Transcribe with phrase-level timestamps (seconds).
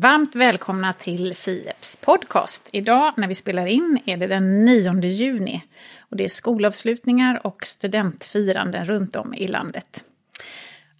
[0.00, 2.68] Varmt välkomna till Sieps podcast.
[2.72, 5.62] Idag när vi spelar in är det den 9 juni
[5.98, 10.04] och det är skolavslutningar och studentfiranden runt om i landet.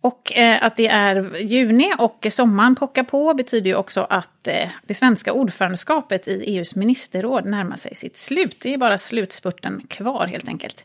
[0.00, 4.68] Och eh, att det är juni och sommaren pockar på betyder ju också att eh,
[4.86, 8.56] det svenska ordförandeskapet i EUs ministerråd närmar sig sitt slut.
[8.62, 10.84] Det är bara slutspurten kvar helt enkelt.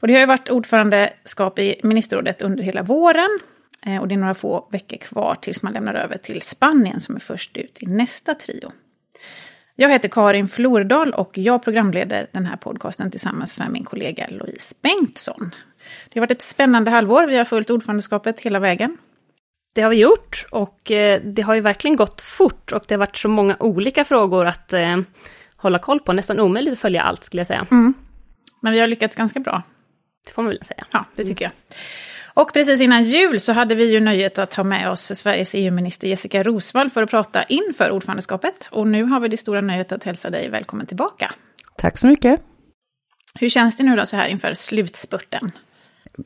[0.00, 3.38] Och det har ju varit ordförandeskap i ministerrådet under hela våren.
[3.86, 7.16] Eh, och det är några få veckor kvar tills man lämnar över till Spanien som
[7.16, 8.72] är först ut i nästa trio.
[9.74, 14.74] Jag heter Karin Flordal och jag programleder den här podcasten tillsammans med min kollega Louise
[14.82, 15.54] Bengtsson.
[16.08, 18.96] Det har varit ett spännande halvår, vi har följt ordförandeskapet hela vägen.
[19.74, 22.98] Det har vi gjort och eh, det har ju verkligen gått fort och det har
[22.98, 24.96] varit så många olika frågor att eh,
[25.56, 27.66] hålla koll på, nästan omöjligt att följa allt skulle jag säga.
[27.70, 27.94] Mm.
[28.60, 29.62] Men vi har lyckats ganska bra.
[30.26, 30.84] Det får man väl säga.
[30.90, 31.52] Ja, det tycker jag.
[32.40, 36.08] Och precis innan jul så hade vi ju nöjet att ha med oss Sveriges EU-minister
[36.08, 38.68] Jessica Rosvall för att prata inför ordförandeskapet.
[38.70, 41.34] Och nu har vi det stora nöjet att hälsa dig välkommen tillbaka.
[41.76, 42.42] Tack så mycket.
[43.40, 45.52] Hur känns det nu då så här inför slutspurten?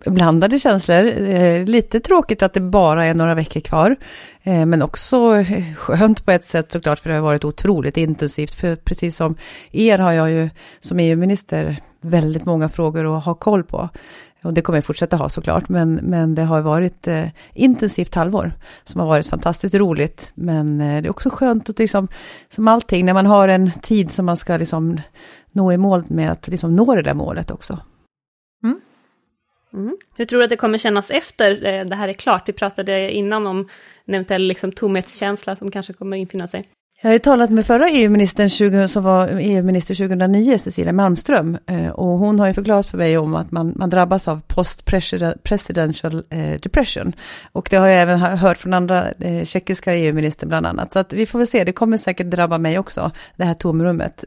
[0.07, 1.07] Blandade känslor.
[1.07, 3.97] Eh, lite tråkigt att det bara är några veckor kvar.
[4.43, 5.45] Eh, men också
[5.77, 8.55] skönt på ett sätt såklart, för det har varit otroligt intensivt.
[8.55, 9.37] För precis som
[9.73, 13.89] er har jag ju som EU-minister väldigt många frågor att ha koll på.
[14.45, 18.53] Och det kommer jag fortsätta ha såklart, men, men det har varit eh, intensivt halvår
[18.85, 20.33] som har varit fantastiskt roligt.
[20.35, 22.09] Men eh, det är också skönt att liksom,
[22.49, 25.01] som allting, när man har en tid som man ska liksom
[25.53, 27.79] nå i mål med, att liksom nå det där målet också.
[28.65, 28.81] Mm.
[29.73, 29.97] Mm.
[30.17, 32.49] Hur tror du att det kommer kännas efter eh, det här är klart?
[32.49, 33.69] Vi pratade innan om
[34.05, 36.69] en eventuell liksom, tomhetskänsla som kanske kommer infinna sig.
[37.05, 42.41] Jag har talat med förra EU-ministern som var EU-minister 2009, Cecilia Malmström, eh, och hon
[42.41, 47.13] har ju förklarat för mig om att man, man drabbas av post-presidential eh, depression.
[47.53, 50.93] Och det har jag även hört från andra eh, tjeckiska EU-minister bland annat.
[50.93, 54.25] Så att vi får väl se, det kommer säkert drabba mig också, det här tomrummet.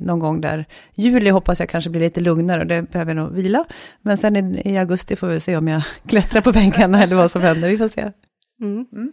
[0.00, 3.34] Någon gång där, juli hoppas jag kanske blir lite lugnare och det behöver jag nog
[3.34, 3.64] vila.
[4.02, 7.30] Men sen i, i augusti får vi se om jag klättrar på bänkarna eller vad
[7.30, 8.12] som händer, vi får se.
[8.60, 9.12] Mm.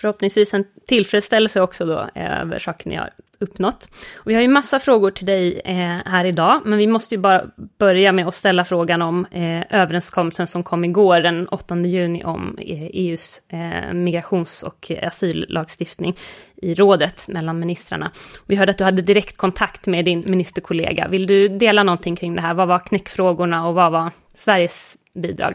[0.00, 3.10] Förhoppningsvis en tillfredsställelse också då eh, över saker ni har
[3.40, 3.88] uppnått.
[4.16, 7.20] Och vi har ju massa frågor till dig eh, här idag, men vi måste ju
[7.20, 7.44] bara
[7.78, 12.58] börja med att ställa frågan om eh, överenskommelsen som kom igår den 8 juni om
[12.58, 16.16] eh, e EUs eh, migrations och asyllagstiftning
[16.56, 18.10] i rådet mellan ministrarna.
[18.46, 21.08] Vi hörde att du hade direkt kontakt med din ministerkollega.
[21.08, 22.54] Vill du dela någonting kring det här?
[22.54, 25.54] Vad var knäckfrågorna och vad var Sveriges bidrag?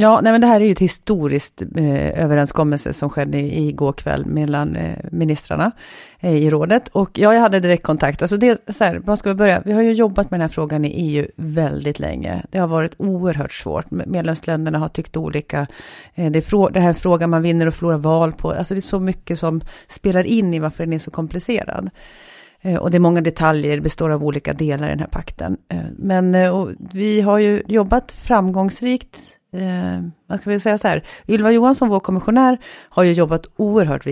[0.00, 4.26] Ja, nej men det här är ju ett historiskt eh, överenskommelse som skedde igår kväll
[4.26, 5.72] mellan eh, ministrarna
[6.20, 6.88] eh, i rådet.
[6.88, 8.22] Och ja, jag hade direktkontakt.
[8.22, 9.62] Alltså det, så här, vad ska vi börja?
[9.64, 12.42] Vi har ju jobbat med den här frågan i EU väldigt länge.
[12.50, 13.90] Det har varit oerhört svårt.
[13.90, 15.66] Medlemsländerna har tyckt olika.
[16.14, 18.52] Eh, det är frå det här frågan man vinner och förlorar val på.
[18.52, 21.90] Alltså det är så mycket som spelar in i varför den är så komplicerad.
[22.60, 25.56] Eh, och det är många detaljer, består av olika delar i den här pakten.
[25.68, 29.18] Eh, men eh, vi har ju jobbat framgångsrikt
[29.52, 34.06] eh, vad ska vi säga så här, Ylva Johansson, vår kommissionär, har ju jobbat oerhört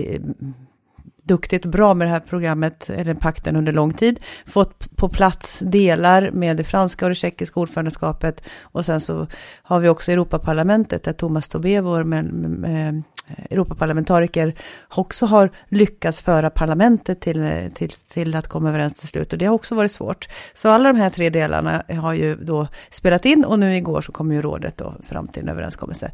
[1.29, 4.19] duktigt och bra med det här programmet, eller pakten under lång tid.
[4.45, 8.49] Fått på plats delar med det franska och det tjeckiska ordförandeskapet.
[8.61, 9.27] Och sen så
[9.63, 14.53] har vi också Europaparlamentet där Thomas Tobé, vår med, med, eh, Eh, Europaparlamentariker,
[14.89, 19.33] också har lyckats föra parlamentet till, eh, till, till att komma överens till slut.
[19.33, 20.27] Och det har också varit svårt.
[20.53, 24.11] Så alla de här tre delarna har ju då spelat in och nu igår så
[24.11, 26.11] kom ju rådet då fram till en överenskommelse.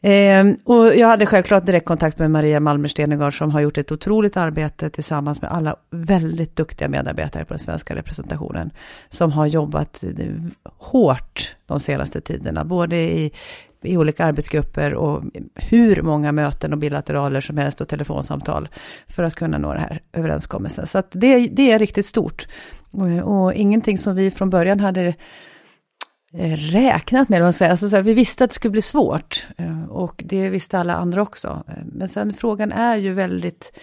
[0.00, 4.36] Eh, och jag hade självklart direktkontakt med Maria Malmer Stenegard som har gjort ett otroligt
[4.36, 8.70] arbete tillsammans med alla väldigt duktiga medarbetare på den svenska representationen.
[9.08, 10.26] Som har jobbat eh,
[10.64, 13.32] hårt de senaste tiderna, både i,
[13.82, 15.22] i olika arbetsgrupper och
[15.54, 18.68] hur många möten och bilateraler som helst och telefonsamtal
[19.08, 20.86] för att kunna nå den här överenskommelsen.
[20.86, 22.48] Så att det, det är riktigt stort.
[22.92, 25.14] Och, och ingenting som vi från början hade
[26.32, 27.42] Eh, räknat med.
[27.42, 30.94] Alltså, så här, vi visste att det skulle bli svårt eh, och det visste alla
[30.94, 31.64] andra också.
[31.68, 33.78] Eh, men sen frågan är ju väldigt,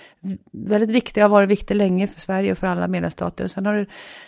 [0.51, 3.47] väldigt viktig, har varit viktig länge för Sverige och för alla medlemsstater.
[3.47, 3.85] Sen har det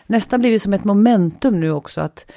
[0.08, 2.32] nästan blivit som ett momentum nu också att,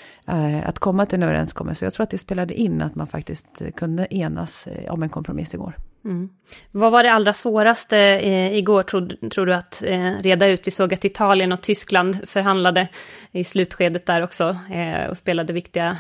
[0.64, 1.84] att komma till en överenskommelse.
[1.84, 5.74] Jag tror att det spelade in att man faktiskt kunde enas om en kompromiss igår.
[6.04, 6.28] Mm.
[6.70, 10.66] Vad var det allra svåraste eh, igår, tror, tror, du, att eh, reda ut?
[10.66, 12.88] Vi såg att Italien och Tyskland förhandlade
[13.32, 15.98] i slutskedet där också eh, och spelade viktiga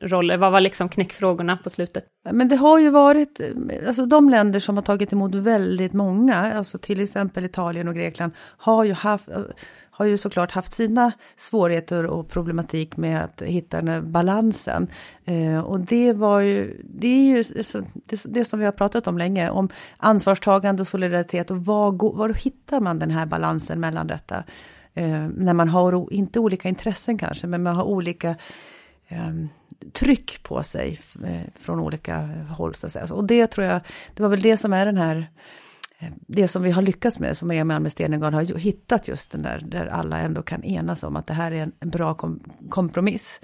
[0.00, 0.36] roller.
[0.36, 2.04] Vad var liksom knäckfrågorna på slutet?
[2.30, 3.40] Men det har ju varit,
[3.86, 8.32] alltså de länder som har tagit emot väldigt många, alltså till exempel Italien och Grekland,
[8.56, 9.28] har ju haft
[9.98, 14.88] har ju såklart haft sina svårigheter och problematik med att hitta den här balansen.
[15.24, 17.44] Eh, och det var ju, det är ju
[18.06, 22.34] det, det, som vi har pratat om länge, om ansvarstagande och solidaritet och var, var
[22.34, 24.44] hittar man den här balansen mellan detta?
[24.94, 28.36] Eh, när man har, inte olika intressen kanske, men man har olika
[29.08, 29.32] eh,
[29.92, 32.16] tryck på sig eh, från olika
[32.56, 32.74] håll.
[32.74, 33.06] Så att säga.
[33.10, 33.80] Och det tror jag,
[34.14, 35.28] det var väl det som är den här
[36.26, 39.64] det som vi har lyckats med, som Emil Alme Stenegard har hittat just den där,
[39.66, 43.40] där alla ändå kan enas om att det här är en, en bra kom, kompromiss.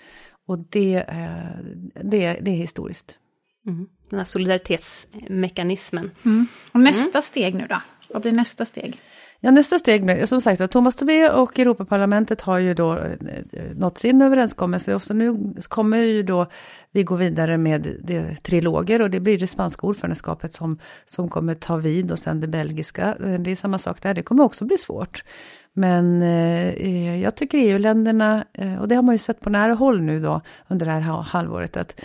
[0.46, 1.58] Och det, eh,
[2.04, 3.18] det, det är historiskt.
[3.66, 3.86] Mm.
[4.10, 6.10] Den här solidaritetsmekanismen.
[6.24, 6.46] Mm.
[6.72, 7.22] Och nästa mm.
[7.22, 7.80] steg nu då?
[8.08, 9.00] Vad blir nästa steg?
[9.44, 14.22] Ja, nästa steg, som sagt, Thomas Tobé och Europaparlamentet har ju då eh, nått sin
[14.22, 16.46] överenskommelse och så nu kommer ju då
[16.92, 21.54] vi gå vidare med det, triloger och det blir det spanska ordförandeskapet som, som kommer
[21.54, 23.16] ta vid och sen det belgiska.
[23.24, 25.24] Eh, det är samma sak där, det kommer också bli svårt.
[25.72, 29.74] Men eh, eh jag tycker EU-länderna, eh, och det har man ju sett på nära
[29.74, 32.00] håll nu då under det här halvåret, att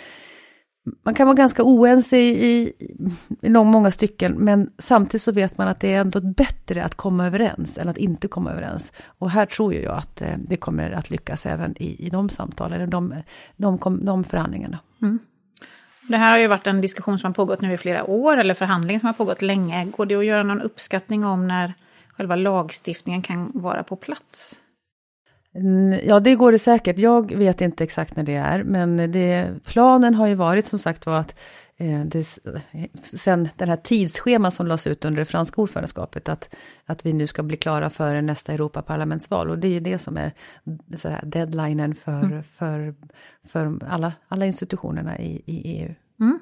[1.02, 2.72] man kan vara ganska oense i, i,
[3.40, 7.26] i många stycken, men samtidigt så vet man att det är ändå bättre att komma
[7.26, 8.92] överens än att inte komma överens.
[9.04, 12.90] Och här tror jag att eh, det kommer att lyckas även i, i de samtalen,
[12.90, 13.14] de,
[13.56, 14.78] de, de, de förhandlingarna.
[15.02, 15.18] Mm.
[16.02, 18.54] Det här har ju varit en diskussion som har pågått nu i flera år, eller
[18.54, 19.84] förhandlingar som har pågått länge.
[19.84, 21.74] Går det att göra någon uppskattning om när
[22.08, 24.60] själva lagstiftningen kan vara på plats?
[26.02, 26.98] Ja, det går det säkert.
[26.98, 31.06] Jag vet inte exakt när det är, men det, planen har ju varit som sagt
[31.06, 31.38] var att
[31.76, 32.24] eh, det,
[33.02, 36.56] sen den här tidsscheman som lades ut under det franska ordförandeskapet, att,
[36.86, 39.50] att vi nu ska bli klara för nästa Europaparlamentsval.
[39.50, 40.32] Och det är ju det som är
[41.04, 42.42] här, deadlinen för, mm.
[42.42, 42.94] för,
[43.46, 45.94] för alla, alla institutionerna i, i EU.
[46.20, 46.38] Mm.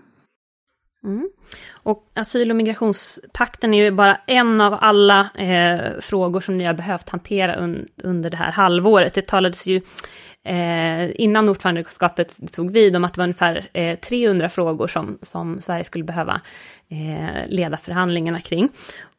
[1.09, 1.29] Mm.
[1.73, 6.75] Och asyl och migrationspakten är ju bara en av alla eh, frågor som ni har
[6.75, 9.15] behövt hantera un under det här halvåret.
[9.15, 9.81] Det talades ju
[10.49, 15.61] eh, innan ordförandeskapet tog vid om att det var ungefär eh, 300 frågor som, som
[15.61, 16.41] Sverige skulle behöva
[16.91, 18.69] eh, leda förhandlingarna kring.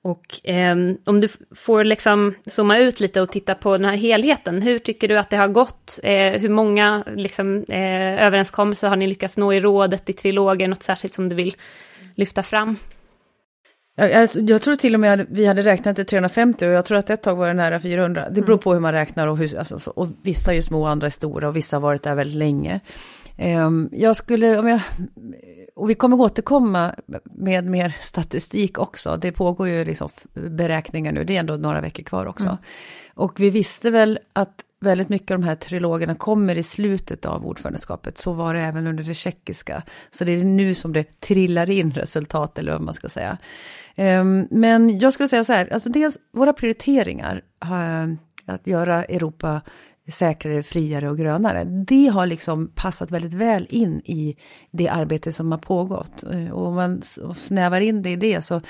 [0.02, 4.62] Och eh, om du får liksom zooma ut lite och titta på den här helheten,
[4.62, 6.00] hur tycker du att det har gått?
[6.04, 10.84] Eh, hur många liksom, eh, överenskommelser har ni lyckats nå i rådet, i triloger, något
[10.84, 11.56] särskilt som du vill
[12.16, 12.78] lyfta fram?
[14.00, 16.98] Jag, jag, tror till och med att vi hade räknat till 350 och jag tror
[16.98, 18.30] att ett tag var det nära 400.
[18.30, 18.60] Det beror mm.
[18.60, 21.56] på hur man räknar och, hur, alltså, och vissa är små, andra är stora och
[21.56, 22.80] vissa har varit där väldigt länge.
[23.38, 24.80] Um, jag skulle, om jag,
[25.76, 29.18] och vi kommer återkomma med mer statistik också.
[29.18, 32.48] Det pågår ju liksom beräkningar nu, det är ändå några veckor kvar också.
[32.48, 32.58] Mm.
[33.14, 37.46] Och vi visste väl att väldigt mycket av de här trilogerna kommer i slutet av
[37.46, 38.18] ordförandeskapet.
[38.18, 39.84] Så var det även under det tjeckiska.
[40.12, 43.38] Så det är nu som det trillar in resultat, eller vad man ska säga.
[44.00, 48.14] Ehm, men jag skulle säga så här, alltså dels våra prioriteringar, eh,
[48.46, 49.62] att göra Europa
[50.12, 51.64] säkrare, friare och grönare.
[51.64, 54.36] Det har liksom passat väldigt väl in i
[54.72, 56.24] det arbete som har pågått.
[56.24, 57.02] Eh, och om man
[57.36, 58.62] snävar in det i det så,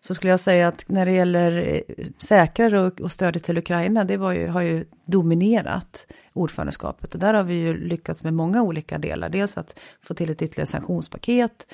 [0.00, 4.04] så skulle jag säga att när det gäller eh, säkrare och, och stödet till Ukraina,
[4.04, 7.14] det var ju, har ju dominerat ordförandeskapet.
[7.14, 9.28] Och där har vi ju lyckats med många olika delar.
[9.28, 11.66] Dels att få till ett ytterligare sanktionspaket,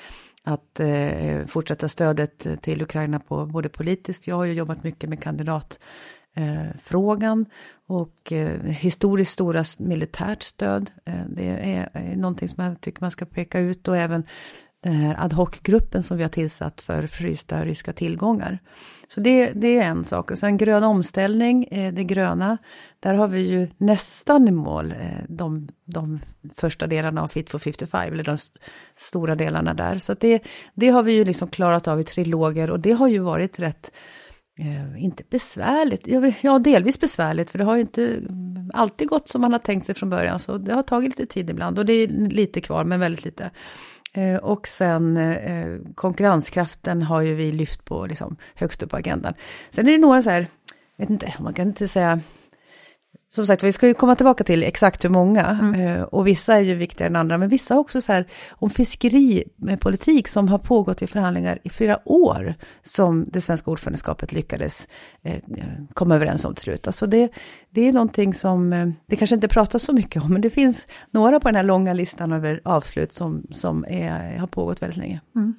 [0.47, 5.23] att eh, fortsätta stödet till Ukraina på både politiskt, jag har ju jobbat mycket med
[5.23, 7.45] kandidatfrågan eh,
[7.87, 10.91] och eh, historiskt stora militärt stöd.
[11.05, 14.23] Eh, det är, är någonting som jag tycker man ska peka ut och även
[14.91, 18.59] den här ad hoc-gruppen som vi har tillsatt för frysta ryska tillgångar.
[19.07, 20.31] Så det, det är en sak.
[20.31, 22.57] Och sen grön omställning, eh, det gröna,
[22.99, 26.19] där har vi ju nästan i mål eh, de, de
[26.55, 28.59] första delarna av Fit for 55, eller de st
[28.95, 29.97] stora delarna där.
[29.97, 33.19] Så det, det har vi ju liksom klarat av i triloger och det har ju
[33.19, 33.91] varit rätt
[34.59, 36.07] Eh, inte besvärligt,
[36.43, 38.21] ja delvis besvärligt för det har ju inte
[38.73, 41.49] alltid gått som man har tänkt sig från början så det har tagit lite tid
[41.49, 43.51] ibland och det är lite kvar men väldigt lite.
[44.17, 49.33] Eh, och sen eh, konkurrenskraften har ju vi lyft på liksom, högst upp på agendan.
[49.69, 50.47] Sen är det några så här,
[50.97, 52.19] vet inte, man kan inte säga
[53.29, 55.45] som sagt, vi ska ju komma tillbaka till exakt hur många.
[55.45, 55.81] Mm.
[55.81, 58.69] Eh, och vissa är ju viktigare än andra, men vissa har också så här om
[58.69, 64.87] fiskeripolitik som har pågått i förhandlingar i flera år, som det svenska ordförandeskapet lyckades
[65.23, 65.41] eh,
[65.93, 66.87] komma överens om till slut.
[66.87, 67.31] Alltså det,
[67.69, 70.87] det är någonting som eh, det kanske inte pratas så mycket om, men det finns
[71.11, 75.21] några på den här långa listan över avslut som, som är, har pågått väldigt länge.
[75.35, 75.55] Mm.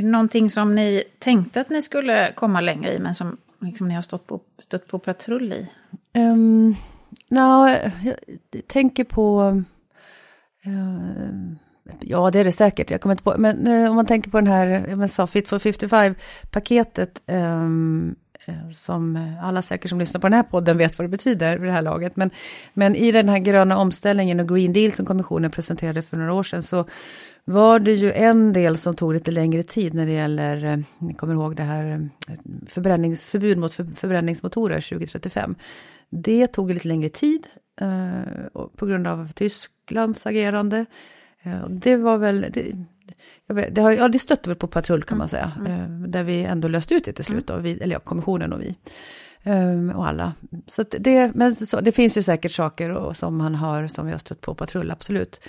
[0.00, 4.02] Någonting som ni tänkte att ni skulle komma längre i, men som liksom ni har
[4.02, 5.66] stått på, stött på patrull i?
[6.12, 6.76] Ehm, um,
[7.28, 8.16] no, jag
[8.66, 9.40] tänker på...
[10.66, 11.52] Uh,
[12.00, 12.90] ja, det är det säkert.
[12.90, 13.34] Jag kommer inte på...
[13.38, 17.20] Men uh, om man tänker på den här, jag sa Fit for 55-paketet.
[17.26, 21.08] Um, ehm, eh, som alla säkert som lyssnar på den här podden vet vad det
[21.08, 22.16] betyder vid det här laget.
[22.16, 22.30] Men,
[22.74, 26.42] men i den här gröna omställningen och Green Deal som kommissionen presenterade för några år
[26.42, 26.86] sedan så
[27.44, 31.14] var det ju en del som tog lite längre tid när det gäller, eh, ni
[31.14, 32.08] kommer ihåg det här
[32.66, 35.54] förbränningsförbud mot förbränningsmotorer 2035.
[36.10, 37.46] Det tog lite längre tid
[37.80, 38.20] eh,
[38.76, 40.86] på grund av Tysklands agerande.
[41.42, 42.46] Eh, det var väl,
[43.46, 45.72] det, vet, det, har, ja, det stötte väl på patrull kan man säga, mm.
[45.72, 46.04] mm.
[46.04, 48.60] Eh, där vi ändå löste ut det till slut, då, vi, eller ja, kommissionen och
[48.62, 48.76] vi.
[49.44, 50.32] Um, och alla.
[50.66, 54.12] Så det, men så, det finns ju säkert saker och, som man har, som vi
[54.12, 55.40] har stött på patrull, absolut.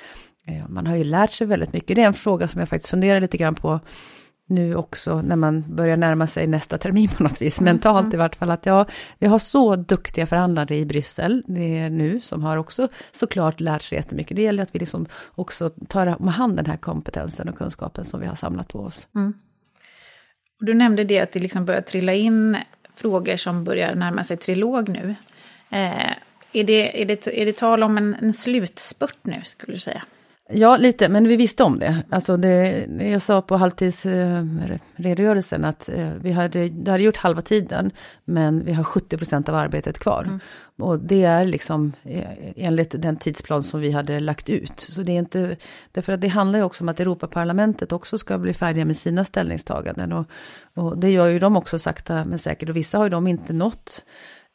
[0.49, 1.95] Uh, man har ju lärt sig väldigt mycket.
[1.95, 3.79] Det är en fråga som jag faktiskt funderar lite grann på
[4.51, 7.73] nu också när man börjar närma sig nästa termin på något vis, mm.
[7.73, 8.85] mentalt i vart fall, att ja,
[9.19, 14.35] vi har så duktiga förhandlare i Bryssel nu, som har också såklart lärt sig jättemycket.
[14.35, 15.05] Det gäller att vi liksom
[15.35, 19.07] också tar om hand den här kompetensen och kunskapen som vi har samlat på oss.
[19.15, 19.33] Mm.
[20.59, 22.57] Du nämnde det att det liksom börjar trilla in
[22.95, 25.15] frågor som börjar närma sig trilog nu.
[25.69, 26.11] Eh,
[26.53, 30.03] är, det, är, det, är det tal om en, en slutspurt nu, skulle du säga?
[30.53, 32.03] Ja, lite, men vi visste om det.
[32.09, 37.91] Alltså det, jag sa på halvtidsredogörelsen att eh, vi hade, det hade gjort halva tiden,
[38.25, 40.23] men vi har 70 procent av arbetet kvar.
[40.23, 40.39] Mm.
[40.79, 42.23] Och det är liksom eh,
[42.55, 44.79] enligt den tidsplan som vi hade lagt ut.
[44.79, 45.57] Så det är inte,
[45.91, 49.25] därför att det handlar ju också om att Europaparlamentet också ska bli färdiga med sina
[49.25, 50.11] ställningstaganden.
[50.11, 50.25] Och,
[50.73, 53.53] och det gör ju de också sakta men säkert, och vissa har ju de inte
[53.53, 54.03] nått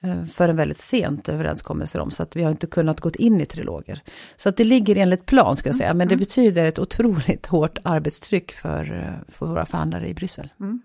[0.06, 3.40] Eh, för en väldigt sent överenskommelser om, så att vi har inte kunnat gå in
[3.40, 4.02] i triloger.
[4.36, 6.24] Så att det ligger enligt plan, ska jag säga, men det mm.
[6.24, 10.48] betyder ett otroligt hårt arbetstryck för, eh, för våra förhandlare i Bryssel.
[10.60, 10.82] Mm.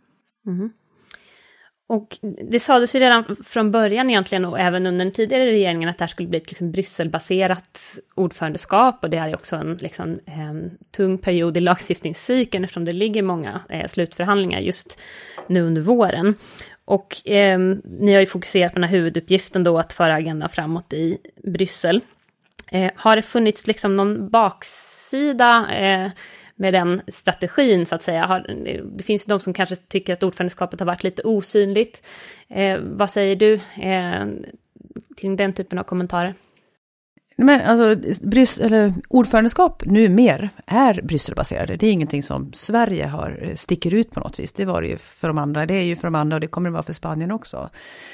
[0.48, 0.72] Mm.
[1.88, 2.18] Och
[2.52, 6.04] det sades ju redan från början egentligen, och även under den tidigare regeringen, att det
[6.04, 7.80] här skulle bli ett liksom Brysselbaserat
[8.16, 13.22] ordförandeskap, och det är också en liksom, eh, tung period i lagstiftningscykeln, eftersom det ligger
[13.22, 15.00] många eh, slutförhandlingar just
[15.48, 16.36] nu under våren.
[16.92, 20.94] Och eh, ni har ju fokuserat på den här huvuduppgiften då att föra agendan framåt
[20.94, 22.02] i Bryssel.
[22.72, 26.12] Eh, har det funnits liksom någon baksida eh,
[26.56, 28.26] med den strategin så att säga?
[28.26, 28.40] Har,
[28.98, 32.08] det finns ju de som kanske tycker att ordförandeskapet har varit lite osynligt.
[32.48, 34.26] Eh, vad säger du eh,
[35.18, 36.36] till den typen av kommentarer?
[37.36, 41.76] Men alltså, Brys eller, ordförandeskap nu mer är Brysselbaserade.
[41.76, 44.54] Det är ingenting som Sverige har, eh, sticker ut på något vis.
[44.54, 46.48] Det var det ju för de andra, det är ju för de andra och det
[46.48, 47.70] kommer det vara för Spanien också.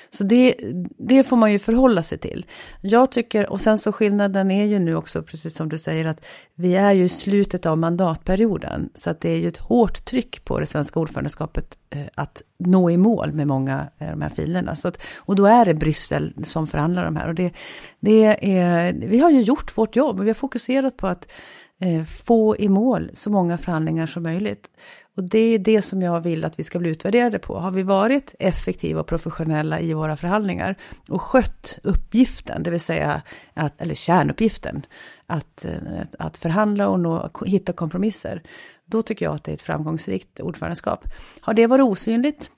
[0.10, 0.56] Så det,
[0.98, 2.46] det får man ju förhålla sig till.
[2.82, 6.26] Jag tycker, och sen så skillnaden är ju nu också, precis som du säger, att
[6.56, 8.90] vi är ju i slutet av mandatperioden.
[8.94, 12.90] Så att det är ju ett hårt tryck på det svenska ordförandeskapet Eh, att nå
[12.90, 14.76] i mål med många av de här filerna.
[14.76, 17.28] Så att, och då är det Bryssel som förhandlar de här.
[17.28, 17.54] Och det,
[18.00, 21.32] det är, vi har ju gjort vårt jobb och vi har fokuserat på att
[21.80, 24.72] eh, få i mål så många förhandlingar som möjligt.
[25.18, 27.60] Och det är det som jag vill att vi ska bli utvärderade på.
[27.60, 30.76] Har vi varit effektiva och professionella i våra förhandlingar
[31.10, 33.22] och skött uppgiften, det vill säga,
[33.54, 34.86] att, eller kärnuppgiften,
[35.26, 38.42] att, eh, att förhandla och nå, hitta kompromisser,
[38.88, 41.06] då tycker jag att det är ett framgångsrikt ordförandeskap.
[41.40, 42.52] Har det varit osynligt?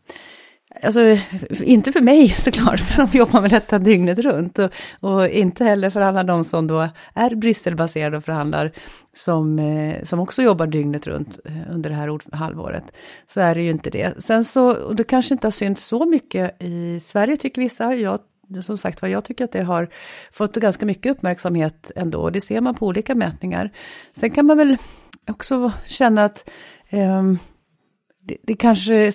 [0.83, 1.17] Alltså,
[1.63, 4.59] inte för mig såklart, som jobbar med detta dygnet runt.
[4.59, 8.71] Och, och, inte heller för alla de som då är Brysselbaserade och förhandlar,
[9.13, 12.83] som, eh, som också jobbar dygnet runt eh, under det här halvåret.
[13.27, 14.23] Så är det ju inte det.
[14.23, 17.95] Sen så, och det kanske inte har synts så mycket i Sverige, tycker vissa.
[17.95, 18.19] Jag
[18.61, 19.89] som sagt vad jag tycker att det har
[20.31, 22.21] fått ganska mycket uppmärksamhet ändå.
[22.21, 23.71] Och det ser man på olika mätningar.
[24.11, 24.77] Sen kan man väl
[25.29, 26.49] också känna att
[26.91, 27.39] um,
[28.29, 29.11] det, det, kanske,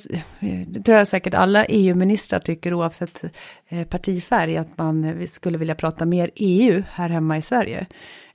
[0.66, 3.24] det tror jag säkert alla EU-ministrar tycker oavsett
[3.68, 7.86] eh, partifärg, att man eh, skulle vilja prata mer EU här hemma i Sverige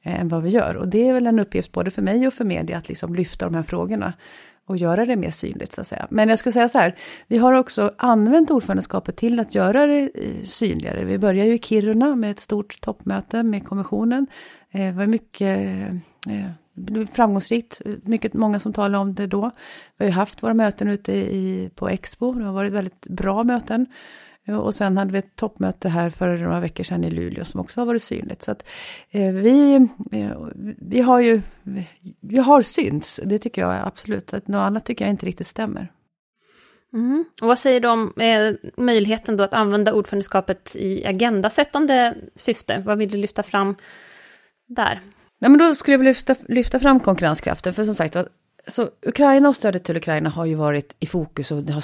[0.03, 0.75] eh, än vad vi gör.
[0.75, 3.45] Och det är väl en uppgift både för mig och för media att liksom lyfta
[3.45, 4.13] de här frågorna
[4.65, 6.07] och göra det mer synligt så att säga.
[6.09, 6.95] Men jag skulle säga så här,
[7.27, 11.05] vi har också använt ordförandeskapet till att göra det eh, synligare.
[11.05, 14.27] Vi börjar ju i Kiruna med ett stort toppmöte med kommissionen.
[14.71, 15.59] Eh, det var mycket
[17.13, 17.81] framgångsrikt.
[18.03, 19.51] Mycket, många som talar om det då.
[19.98, 22.33] Vi har ju haft våra möten ute i, på Expo.
[22.33, 23.86] Det har varit väldigt bra möten.
[24.57, 27.81] Och sen hade vi ett toppmöte här för några veckor sedan i Luleå som också
[27.81, 28.41] har varit synligt.
[28.41, 28.69] Så att
[29.09, 29.75] eh, vi,
[30.12, 30.38] eh,
[30.77, 31.41] vi har ju,
[32.19, 34.33] vi har synts, det tycker jag absolut.
[34.33, 35.91] Att något annat tycker jag inte riktigt stämmer.
[36.93, 37.25] Mm.
[37.41, 42.83] Och vad säger du om eh, möjligheten då att använda ordförandeskapet i agendasättande syfte?
[42.86, 43.75] Vad vill du lyfta fram
[44.67, 45.01] där?
[45.39, 48.17] Nej, men då skulle jag vilja lyfta, lyfta fram konkurrenskraften, för som sagt
[48.67, 51.84] så Ukraina och stödet till Ukraina har ju varit i fokus och det har,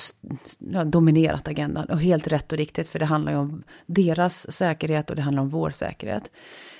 [0.76, 1.86] har dominerat agendan.
[1.86, 5.44] Och helt rätt och riktigt, för det handlar ju om deras säkerhet och det handlar
[5.44, 6.32] om vår säkerhet.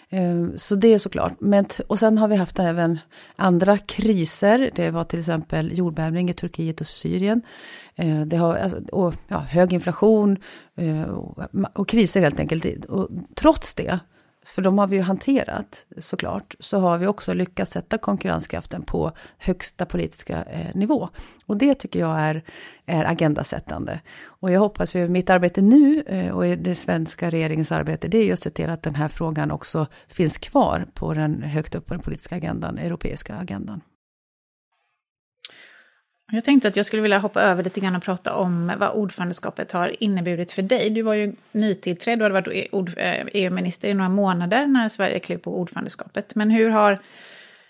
[0.10, 1.34] Ehm, så det är såklart.
[1.40, 3.00] Men, och sen har vi haft även
[3.36, 4.72] andra kriser.
[4.76, 7.42] Det var till exempel jordbävning i Turkiet och Syrien.
[7.96, 10.38] Ehm, det har, alltså, och, ja, hög inflation
[10.76, 11.38] eh, och,
[11.74, 12.86] och kriser helt enkelt.
[12.86, 14.00] Och trots det
[14.46, 19.12] för de har vi ju hanterat såklart, så har vi också lyckats sätta konkurrenskraften på
[19.38, 21.10] högsta politiska eh, nivå.
[21.46, 22.44] Och det tycker jag är,
[22.86, 24.00] är agendasättande.
[24.24, 28.26] Och jag hoppas ju, mitt arbete nu eh, och det svenska regeringens arbete, det är
[28.26, 31.86] ju att se till att den här frågan också finns kvar på den högt upp
[31.86, 33.82] på den politiska agendan, europeiska agendan.
[36.32, 39.72] Jag tänkte att jag skulle vilja hoppa över lite grann och prata om vad ordförandeskapet
[39.72, 40.90] har inneburit för dig.
[40.90, 42.70] Du var ju nytillträdd och hade varit
[43.34, 46.36] EU-minister eh, e i några månader när Sverige klev på ordförandeskapet.
[46.36, 47.00] Men hur har,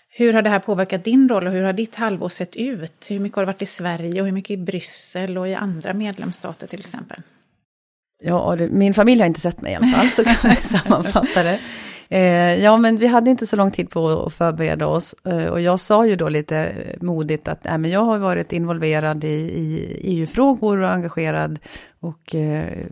[0.08, 3.06] hur har det här påverkat din roll och hur har ditt halvår sett ut?
[3.08, 5.94] Hur mycket har du varit i Sverige och hur mycket i Bryssel och i andra
[5.94, 7.22] medlemsstater till exempel?
[8.22, 11.60] Ja, min familj har inte sett mig i alla fall, så kan jag sammanfatta det.
[12.08, 15.14] Eh, ja, men vi hade inte så lång tid på att förbereda oss.
[15.24, 18.52] Eh, och jag sa ju då lite eh, modigt att äh, men jag har varit
[18.52, 21.58] involverad i, i EU-frågor och engagerad.
[22.00, 22.86] Och eh,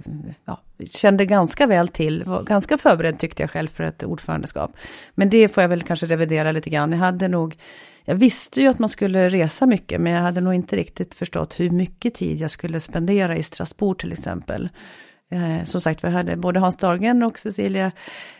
[0.44, 4.70] ja, kände ganska väl till, var ganska förberedd tyckte jag själv för ett ordförandeskap.
[5.14, 6.92] Men det får jag väl kanske revidera lite grann.
[6.92, 7.56] Jag hade nog
[8.06, 11.60] jag visste ju att man skulle resa mycket, men jag hade nog inte riktigt förstått
[11.60, 14.68] hur mycket tid jag skulle spendera i Strasbourg till exempel.
[15.30, 17.92] Eh, som sagt, vi hörde både Hans Dahlgren och Cecilia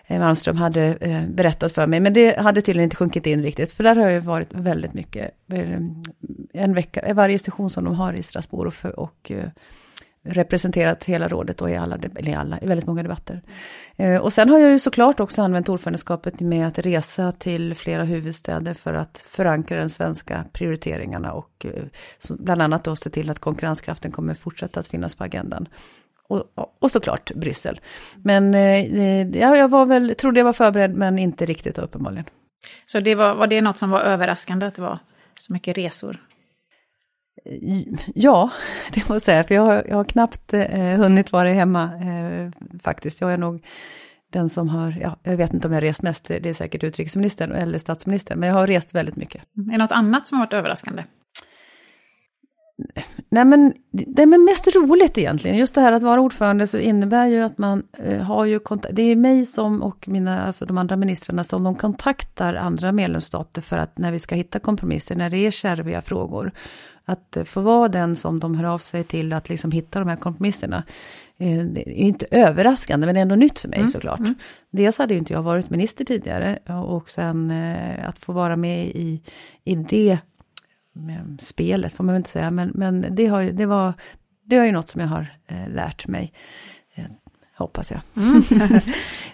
[0.07, 3.73] eh, Malmström hade eh, berättat för mig, men det hade tydligen inte sjunkit in riktigt,
[3.73, 5.81] för där har jag varit väldigt mycket, eh,
[6.53, 9.33] en vecka, eh, varje session som de har i Strasbourg och, för, och
[10.27, 13.43] representerat hela rådet och i alla, eller alla, i väldigt många debatter.
[13.97, 18.05] Eh, och sen har jag ju såklart också använt ordförandeskapet med att resa till flera
[18.05, 21.67] huvudstäder för att förankra de svenska prioriteringarna och
[22.31, 25.69] bland annat då se till att konkurrenskraften kommer fortsätta att finnas på agendan
[26.29, 26.45] och,
[26.79, 27.81] och såklart Bryssel.
[28.17, 32.25] Men eh, ja, jag var väl, trodde jag var förberedd men inte riktigt uppenbarligen.
[32.87, 34.99] Så det var, var det något som var överraskande att det var
[35.35, 36.21] så mycket resor?
[38.15, 38.51] Ja,
[38.93, 42.51] det måste jag säga, för jag har, jag har knappt eh, hunnit vara hemma eh,
[42.83, 43.21] faktiskt.
[43.21, 43.67] Jag är nog
[44.33, 46.85] den som har, ja, jag vet inte om jag har rest mest, det är säkert
[46.85, 49.43] utrikesministern eller statsministern, men jag har rest väldigt mycket.
[49.43, 51.05] Är det något annat som har varit överraskande?
[53.29, 55.57] Nej men det är mest roligt egentligen.
[55.57, 58.97] Just det här att vara ordförande så innebär ju att man eh, har ju kontakt.
[58.97, 63.63] Det är mig som och mina, alltså de andra ministrarna som de kontaktar andra medlemsstater
[63.63, 66.53] för att när vi ska hitta kompromisser, när det är kärviga frågor.
[67.07, 70.17] Att få vara den som de hör av sig till att liksom hitta de här
[70.17, 70.83] kompromisserna.
[71.39, 73.89] Eh, det är inte överraskande men det är ändå nytt för mig mm.
[73.89, 74.19] såklart.
[74.19, 74.35] Mm.
[74.71, 78.87] Dels hade ju inte jag varit minister tidigare och sen eh, att få vara med
[78.87, 79.23] i,
[79.65, 80.19] i det
[81.41, 83.93] spelet, får man väl inte säga, men, men det, har, det, var,
[84.45, 86.33] det var ju något som jag har eh, lärt mig,
[86.95, 87.05] eh,
[87.57, 88.01] hoppas jag.
[88.17, 88.43] Mm.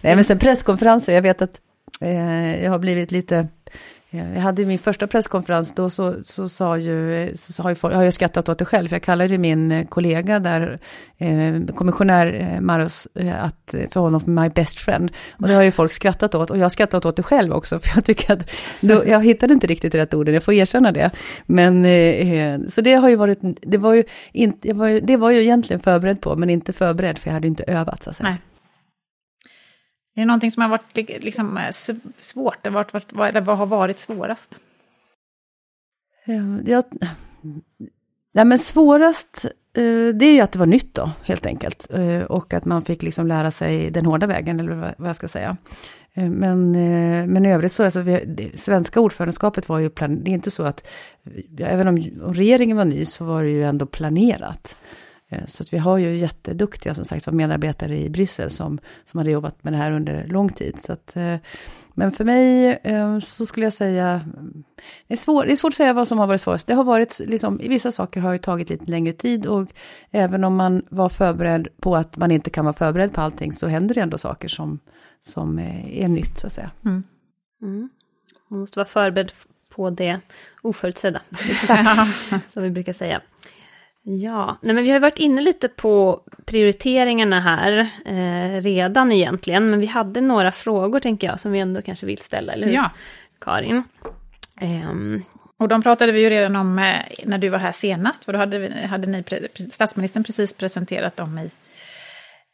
[0.01, 1.61] Nej, men sen presskonferenser, jag vet att
[2.01, 3.49] eh, jag har blivit lite
[4.13, 8.03] jag hade min första presskonferens, då så, så sa ju, så har, ju folk, har
[8.03, 10.79] jag skrattat åt det själv, för jag kallade min eh, kollega där,
[11.19, 15.13] eh, kommissionär eh, Maros, eh, att, för honom för my best friend.
[15.33, 17.79] Och det har ju folk skrattat åt, och jag har skrattat åt det själv också,
[17.83, 21.11] för jag tycker att, då, jag hittade inte riktigt rätt orden, jag får erkänna det.
[21.47, 25.31] Men, eh, så det har ju varit, det var ju, inte, var ju, det var
[25.31, 28.29] ju egentligen förberedd på, men inte förberedd, för jag hade inte övat så att säga.
[28.29, 28.39] Nej.
[30.21, 31.71] Är det någonting som har varit liksom, eh,
[32.19, 32.67] svårt?
[32.67, 34.59] eller vart, vad, vad har varit svårast?
[36.27, 36.83] Eh, ja,
[38.33, 41.87] nej men svårast, eh, det är ju att det var nytt då, helt enkelt.
[42.29, 45.57] Och att man fick liksom lära sig den hårda vägen, eller vad jag ska säga.
[46.15, 46.71] Men,
[47.33, 50.51] men i övrigt så, alltså, vi, det svenska ordförandeskapet var ju planerat, det är inte
[50.51, 50.87] så att,
[51.59, 51.97] även om
[52.35, 54.77] regeringen var ny, så var det ju ändå planerat.
[55.31, 59.19] Eh, så att vi har ju jätteduktiga som sagt var medarbetare i Bryssel som, som
[59.19, 60.83] hade jobbat med det här under lång tid.
[60.83, 61.37] Så att, eh,
[61.95, 64.21] men för mig eh, så skulle jag säga,
[65.07, 66.67] det är, svår, det är svårt att säga vad som har varit svårast.
[66.67, 69.69] Det har varit, liksom, vissa saker har ju tagit lite längre tid och
[70.11, 73.69] även om man var förberedd på att man inte kan vara förberedd på allting så
[73.69, 74.79] händer det ändå saker som,
[75.21, 76.71] som är nytt så att säga.
[76.85, 77.03] Mm.
[77.63, 77.89] Mm.
[78.49, 79.33] Man måste vara förberedd
[79.69, 80.21] på det
[80.63, 81.89] oförutsedda, exakt,
[82.53, 83.21] som vi brukar säga.
[84.03, 89.81] Ja, nej men vi har varit inne lite på prioriteringarna här eh, redan egentligen, men
[89.81, 92.75] vi hade några frågor tänker jag som vi ändå kanske vill ställa, eller hur?
[92.75, 92.91] Ja.
[93.41, 93.83] Karin.
[94.61, 95.25] Um,
[95.59, 98.39] och de pratade vi ju redan om eh, när du var här senast, för då
[98.39, 99.25] hade, vi, hade ni,
[99.71, 101.51] statsministern precis presenterat dem i,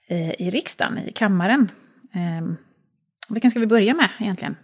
[0.09, 1.70] eh, i riksdagen, i kammaren.
[2.14, 2.56] Um,
[3.28, 4.56] vilken ska vi börja med egentligen?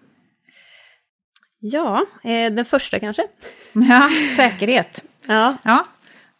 [1.59, 3.27] Ja, eh, den första kanske?
[3.73, 5.05] Ja, säkerhet.
[5.27, 5.57] Ja.
[5.65, 5.85] ja.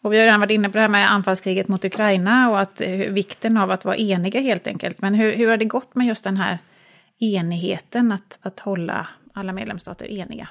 [0.03, 2.81] Och vi har redan varit inne på det här med anfallskriget mot Ukraina och att,
[2.81, 5.01] eh, vikten av att vara eniga helt enkelt.
[5.01, 6.57] Men hur, hur har det gått med just den här
[7.19, 10.47] enigheten, att, att hålla alla medlemsstater eniga?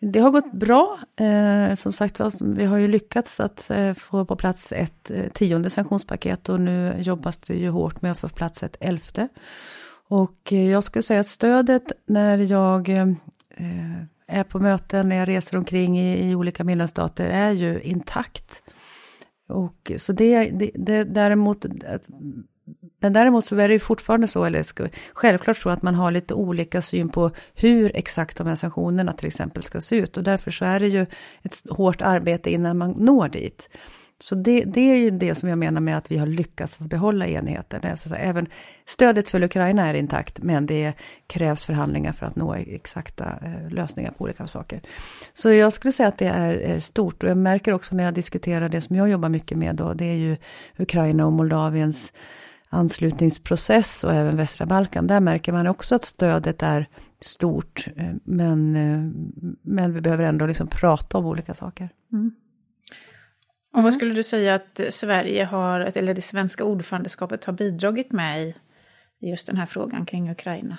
[0.00, 0.98] Det har gått bra.
[1.16, 5.28] Eh, som sagt alltså, vi har ju lyckats att eh, få på plats ett eh,
[5.28, 9.28] tionde sanktionspaket och nu jobbas det ju hårt med att få på plats ett elfte.
[10.08, 13.06] Och eh, jag skulle säga att stödet när jag eh,
[14.26, 18.62] är på möten, när jag reser omkring i, i olika medlemsstater är ju intakt.
[19.48, 21.66] Och så det, det, det däremot
[23.00, 24.64] men däremot så är det ju fortfarande så, eller
[25.14, 29.26] självklart så att man har lite olika syn på hur exakt de här sanktionerna till
[29.26, 30.16] exempel ska se ut.
[30.16, 31.06] Och därför så är det ju
[31.42, 33.68] ett hårt arbete innan man når dit.
[34.20, 36.86] Så det, det är ju det som jag menar med att vi har lyckats att
[36.86, 37.90] behålla enheten.
[37.90, 38.46] Alltså, även
[38.86, 40.92] stödet för Ukraina är intakt, men det
[41.26, 44.80] krävs förhandlingar för att nå exakta eh, lösningar på olika saker.
[45.32, 48.14] Så jag skulle säga att det är eh, stort och jag märker också när jag
[48.14, 50.36] diskuterar det som jag jobbar mycket med då, det är ju
[50.78, 52.12] Ukraina och Moldaviens
[52.68, 55.06] anslutningsprocess och även västra Balkan.
[55.06, 56.88] Där märker man också att stödet är
[57.20, 59.10] stort, eh, men, eh,
[59.62, 61.88] men vi behöver ändå liksom prata om olika saker.
[62.12, 62.34] Mm.
[63.74, 68.48] Och vad skulle du säga att Sverige har, eller det svenska ordförandeskapet har bidragit med
[68.48, 68.54] i
[69.20, 70.78] just den här frågan kring Ukraina?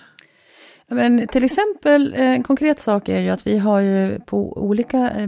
[0.88, 5.12] Men till exempel, eh, en konkret sak är ju att vi har ju på olika
[5.12, 5.28] eh,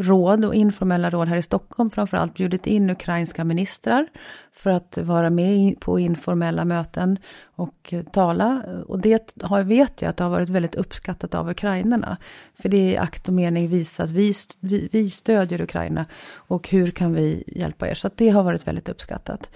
[0.00, 4.06] råd och informella råd här i Stockholm framförallt bjudit in ukrainska ministrar
[4.52, 7.18] för att vara med på informella möten
[7.56, 8.62] och eh, tala.
[8.86, 12.16] Och det har, vet jag att det har varit väldigt uppskattat av ukrainarna.
[12.62, 16.68] För det är i akt och mening visa att vi, vi, vi stödjer Ukraina och
[16.68, 17.94] hur kan vi hjälpa er.
[17.94, 19.50] Så det har varit väldigt uppskattat.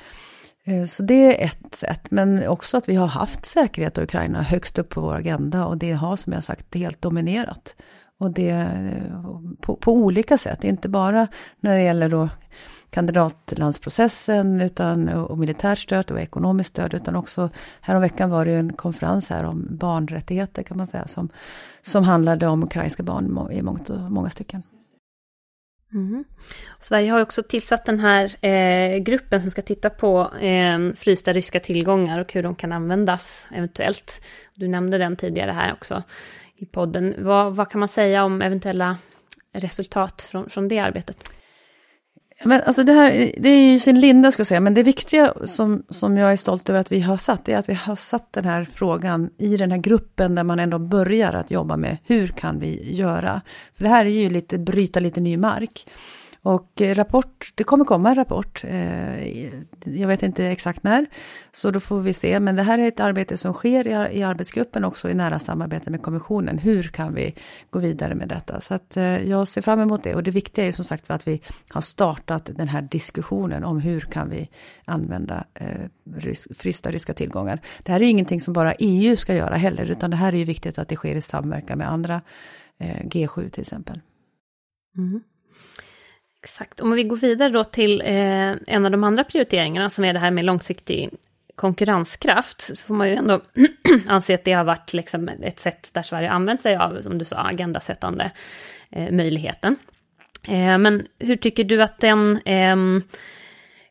[0.64, 4.42] Eh, så det är ett sätt, men också att vi har haft säkerhet och Ukraina
[4.42, 7.74] högst upp på vår agenda och det har som jag sagt helt dominerat.
[8.18, 9.24] Och det eh,
[9.60, 11.28] på, på olika sätt, inte bara
[11.60, 12.28] när det gäller då
[12.90, 18.72] kandidatlandsprocessen utan, och militärt stöd och ekonomiskt stöd, utan också häromveckan var det ju en
[18.72, 21.28] konferens här om barnrättigheter kan man säga, som,
[21.82, 24.62] som handlade om ukrainska barn i mångt och många stycken.
[25.94, 26.24] Mm.
[26.80, 31.60] Sverige har också tillsatt den här eh, gruppen som ska titta på eh, frysta ryska
[31.60, 34.24] tillgångar och hur de kan användas eventuellt.
[34.54, 36.02] Du nämnde den tidigare här också
[36.56, 37.14] i podden.
[37.18, 38.96] Vad, vad kan man säga om eventuella
[39.52, 41.28] resultat från, från det arbetet?
[42.44, 45.34] Men alltså det här, det är ju sin linda ska jag säga, men det viktiga
[45.44, 48.32] som, som jag är stolt över att vi har satt, är att vi har satt
[48.32, 52.28] den här frågan i den här gruppen där man ändå börjar att jobba med hur
[52.28, 53.40] kan vi göra?
[53.74, 55.86] För det här är ju lite, bryta lite ny mark.
[56.44, 59.46] Och eh, rapport, det kommer komma en rapport, eh,
[59.84, 61.06] jag vet inte exakt när,
[61.52, 62.40] så då får vi se.
[62.40, 65.90] Men det här är ett arbete som sker i, i arbetsgruppen också i nära samarbete
[65.90, 66.58] med kommissionen.
[66.58, 67.34] Hur kan vi
[67.70, 68.60] gå vidare med detta?
[68.60, 70.14] Så att eh, jag ser fram emot det.
[70.14, 74.00] Och det viktiga är som sagt att vi har startat den här diskussionen om hur
[74.00, 74.48] kan vi
[74.84, 75.66] använda eh,
[76.16, 77.60] rys, frysta ryska tillgångar.
[77.82, 80.44] Det här är ingenting som bara EU ska göra heller, utan det här är ju
[80.44, 82.20] viktigt att det sker i samverkan med andra,
[82.78, 84.00] eh, G7 till exempel.
[84.96, 85.22] Mm.
[86.42, 86.80] Exakt.
[86.80, 90.18] Om vi går vidare då till eh, en av de andra prioriteringarna som är det
[90.18, 91.10] här med långsiktig
[91.54, 93.40] konkurrenskraft, så får man ju ändå
[94.06, 97.24] anse att det har varit liksom ett sätt där Sverige använt sig av, som du
[97.24, 98.30] sa, agendasättande
[98.90, 99.76] eh, möjligheten.
[100.48, 103.02] Eh, men hur tycker du att den ehm,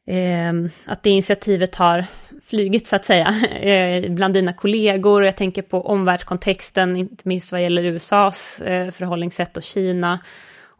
[0.07, 2.05] ehm, att det initiativet har
[2.45, 3.27] flugit så att säga,
[3.61, 5.25] eh, bland dina kollegor.
[5.25, 10.19] Jag tänker på omvärldskontexten, inte minst vad gäller USAs eh, förhållningssätt och Kina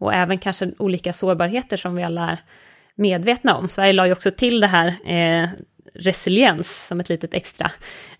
[0.02, 2.38] och även kanske olika sårbarheter som vi alla är
[2.96, 3.70] medvetna om.
[3.70, 5.50] Sverige la ju också till det här eh,
[5.94, 7.72] resiliens som ett litet extra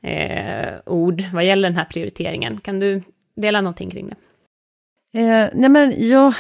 [0.02, 2.58] eh, ord vad gäller den här prioriteringen.
[2.58, 3.02] Kan du
[3.36, 4.16] dela någonting kring det?
[5.20, 6.34] Eh, nej men ja,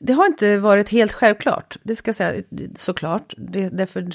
[0.00, 2.42] det har inte varit helt självklart, det ska jag säga
[2.74, 3.34] såklart.
[3.36, 4.10] Det, därför,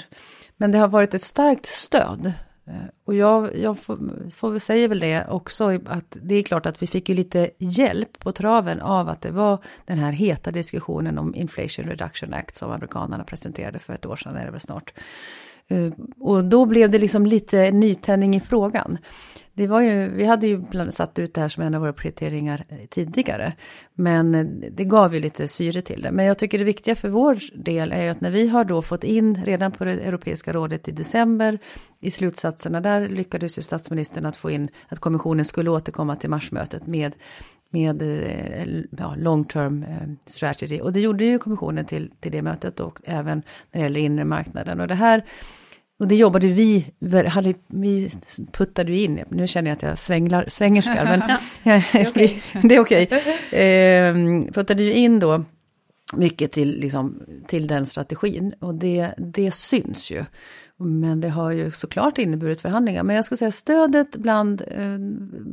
[0.56, 2.32] men det har varit ett starkt stöd
[2.72, 3.98] Eh, och jag, jag får,
[4.30, 8.18] får säga väl det också, att det är klart att vi fick ju lite hjälp
[8.18, 12.70] på traven av att det var den här heta diskussionen om Inflation Reduction Act som
[12.70, 14.92] amerikanerna presenterade för ett år sedan, är det väl snart.
[15.68, 18.98] Eh, och då blev det liksom lite nytändning i frågan.
[19.54, 22.64] Det var ju, vi hade ju satt ut det här som en av våra prioriteringar
[22.90, 23.52] tidigare.
[23.94, 26.12] Men det gav ju lite syre till det.
[26.12, 28.82] Men jag tycker det viktiga för vår del är ju att när vi har då
[28.82, 31.58] fått in redan på det Europeiska rådet i december
[32.00, 36.86] i slutsatserna där lyckades ju statsministern att få in att kommissionen skulle återkomma till marsmötet
[36.86, 37.12] med
[37.72, 38.02] med
[38.98, 39.86] ja, long term
[40.26, 40.80] strategy.
[40.80, 44.24] Och det gjorde ju kommissionen till, till det mötet och även när det gäller inre
[44.24, 44.80] marknaden.
[44.80, 45.24] Och det här
[46.02, 46.86] och det jobbade vi,
[47.28, 48.10] hade, vi
[48.52, 51.20] puttade ju in, nu känner jag att jag svänglar, svängerskar, men
[52.68, 53.08] det är okej.
[53.50, 53.60] Okay.
[53.60, 54.14] Eh,
[54.52, 55.44] puttade ju in då
[56.12, 60.24] mycket till, liksom, till den strategin och det, det syns ju.
[60.84, 63.02] Men det har ju såklart inneburit förhandlingar.
[63.02, 64.98] Men jag ska säga stödet bland eh,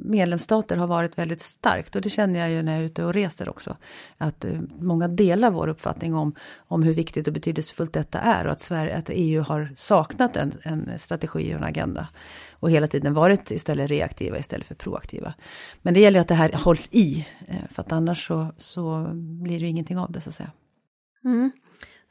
[0.04, 1.96] medlemsstater har varit väldigt starkt.
[1.96, 3.78] Och det känner jag ju när jag är ute och reser också.
[4.18, 8.46] Att eh, många delar vår uppfattning om, om hur viktigt och betydelsefullt detta är.
[8.46, 12.08] Och att, Sverige, att EU har saknat en, en strategi och en agenda.
[12.52, 15.34] Och hela tiden varit istället reaktiva istället för proaktiva.
[15.82, 17.28] Men det gäller att det här hålls i.
[17.48, 20.52] Eh, för att annars så, så blir det ingenting av det så att säga.
[21.24, 21.52] Mm.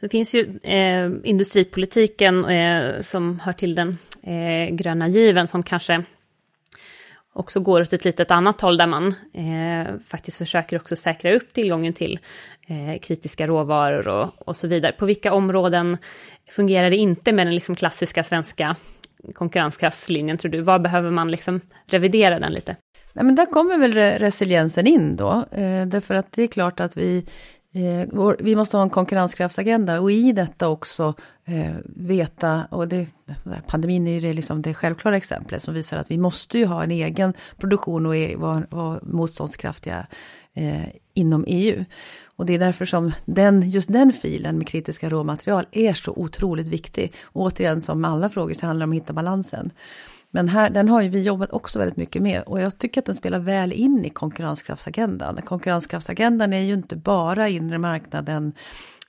[0.01, 6.05] Det finns ju eh, industripolitiken eh, som hör till den eh, gröna given som kanske
[7.33, 11.53] också går åt ett litet annat håll där man eh, faktiskt försöker också säkra upp
[11.53, 12.19] tillgången till
[12.69, 14.93] eh, kritiska råvaror och, och så vidare.
[14.93, 15.97] På vilka områden
[16.51, 18.77] fungerar det inte med den liksom klassiska svenska
[19.35, 20.61] konkurrenskraftslinjen tror du?
[20.61, 22.77] Vad behöver man liksom revidera den lite?
[23.13, 26.97] Nej, men där kommer väl resiliensen in då, eh, därför att det är klart att
[26.97, 27.27] vi
[27.79, 31.15] Eh, vi måste ha en konkurrenskraftsagenda och i detta också
[31.45, 33.07] eh, veta, och det,
[33.67, 36.83] pandemin är ju det, liksom det självklara exemplet som visar att vi måste ju ha
[36.83, 40.07] en egen produktion och e, vara, var motståndskraftiga
[40.55, 41.85] eh, inom EU.
[42.37, 46.69] Och det är därför som den, just den filen med kritiska råmaterial är så otroligt
[46.69, 47.13] viktig.
[47.23, 49.71] Och återigen, som med alla frågor så handlar det om att hitta balansen.
[50.39, 53.07] Men här, den har ju vi jobbat också väldigt mycket med och jag tycker att
[53.07, 55.43] den spelar väl in i konkurrenskraftsagendan.
[55.45, 58.53] Konkurrenskraftsagendan är ju inte bara inre marknaden,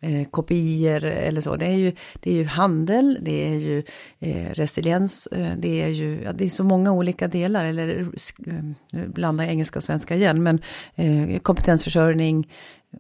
[0.02, 1.56] eh, kopior eller så.
[1.56, 3.84] Det är ju, det är ju handel, det är ju
[4.20, 8.08] eh, resiliens, eh, det är ju, ja, det är så många olika delar, eller
[8.46, 10.62] eh, blanda engelska och svenska igen, men
[10.96, 12.52] eh, kompetensförsörjning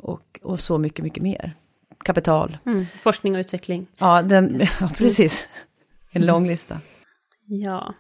[0.01, 1.53] och, och så mycket, mycket mer.
[2.03, 2.57] Kapital.
[2.65, 3.87] Mm, forskning och utveckling.
[3.99, 5.47] Ja, den, ja precis.
[6.11, 6.79] En lång lista.
[7.45, 7.93] Ja.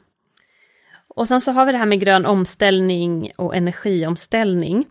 [1.19, 4.85] Och sen så har vi det här med grön omställning och energiomställning.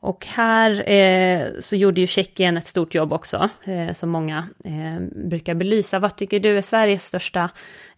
[0.00, 5.28] Och här eh, så gjorde ju Tjeckien ett stort jobb också, eh, som många eh,
[5.28, 5.98] brukar belysa.
[5.98, 7.50] Vad tycker du är Sveriges största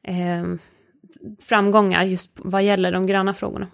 [0.03, 0.45] eh,
[1.45, 3.67] framgångar just vad gäller de gröna frågorna?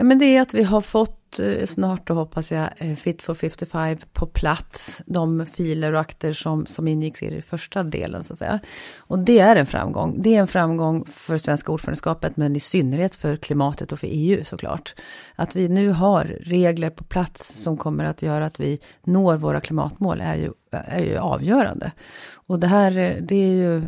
[0.00, 3.22] Ja, men det är att vi har fått eh, snart då hoppas jag eh, Fit
[3.22, 5.02] for 55 på plats.
[5.06, 8.60] De filer och akter som, som ingicks i den första delen så att säga.
[8.98, 10.22] Och det är en framgång.
[10.22, 14.44] Det är en framgång för svenska ordförandeskapet men i synnerhet för klimatet och för EU
[14.44, 14.94] såklart.
[15.36, 19.60] Att vi nu har regler på plats som kommer att göra att vi når våra
[19.60, 21.92] klimatmål är ju, är ju avgörande.
[22.32, 23.82] Och det här, eh, det är ju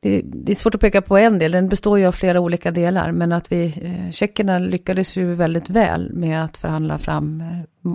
[0.00, 2.70] det, det, är svårt att peka på en del, den består ju av flera olika
[2.70, 7.90] delar, men att vi, eh, tjeckerna lyckades ju väldigt väl med att förhandla fram eh,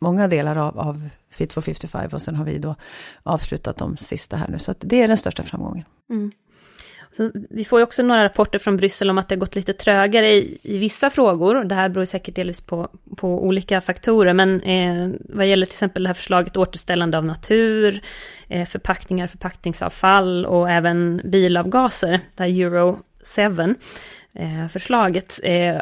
[0.00, 2.74] många delar av, av Fit for 55 och sen har vi då
[3.22, 5.84] avslutat de sista här nu, så att det är den största framgången.
[6.10, 6.32] Mm.
[7.16, 9.72] Så vi får ju också några rapporter från Bryssel om att det har gått lite
[9.72, 11.64] trögare i, i vissa frågor.
[11.64, 16.02] Det här beror säkert delvis på, på olika faktorer, men eh, vad gäller till exempel
[16.02, 18.00] det här förslaget återställande av natur,
[18.48, 22.98] eh, förpackningar, förpackningsavfall och även bilavgaser, där Euro
[23.36, 23.74] 7
[24.34, 25.80] eh, förslaget eh,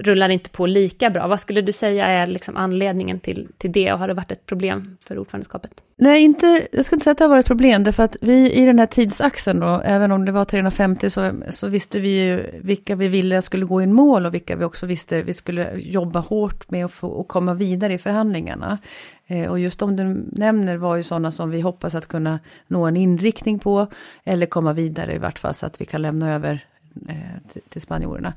[0.00, 1.26] rullar inte på lika bra.
[1.26, 4.46] Vad skulle du säga är liksom anledningen till, till det och har det varit ett
[4.46, 5.72] problem för ordförandeskapet?
[5.96, 8.52] Nej, inte, jag skulle inte säga att det har varit ett problem, därför att vi
[8.52, 12.60] i den här tidsaxeln då, även om det var 350 så, så visste vi ju
[12.62, 16.20] vilka vi ville skulle gå i mål och vilka vi också visste vi skulle jobba
[16.20, 18.78] hårt med att få, och komma vidare i förhandlingarna.
[19.26, 22.86] Eh, och just de du nämner var ju sådana som vi hoppas att kunna nå
[22.86, 23.86] en inriktning på,
[24.24, 26.64] eller komma vidare i vart fall så att vi kan lämna över
[27.08, 28.34] Eh, till, till spanjorerna.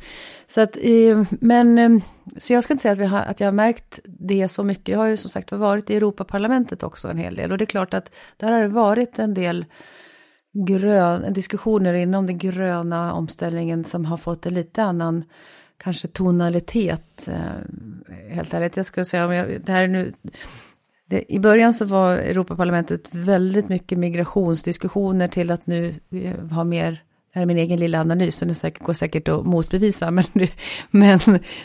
[0.47, 1.89] Så att, eh, men, eh,
[2.37, 4.87] så jag ska inte säga att, vi har, att jag har märkt det så mycket.
[4.87, 7.51] Jag har ju som sagt varit i Europaparlamentet också en hel del.
[7.51, 9.65] Och det är klart att där har det varit en del
[10.67, 15.23] grön, diskussioner inom den gröna omställningen som har fått en lite annan
[15.77, 17.29] kanske tonalitet.
[18.29, 20.13] Helt ärligt, jag skulle säga om jag, det här är nu
[21.09, 25.93] det, I början så var Europaparlamentet väldigt mycket migrationsdiskussioner till att nu
[26.51, 27.04] ha mer
[27.35, 30.51] här är min egen lilla analys, den är säkert, går säkert att motbevisa, men, det,
[30.91, 31.19] men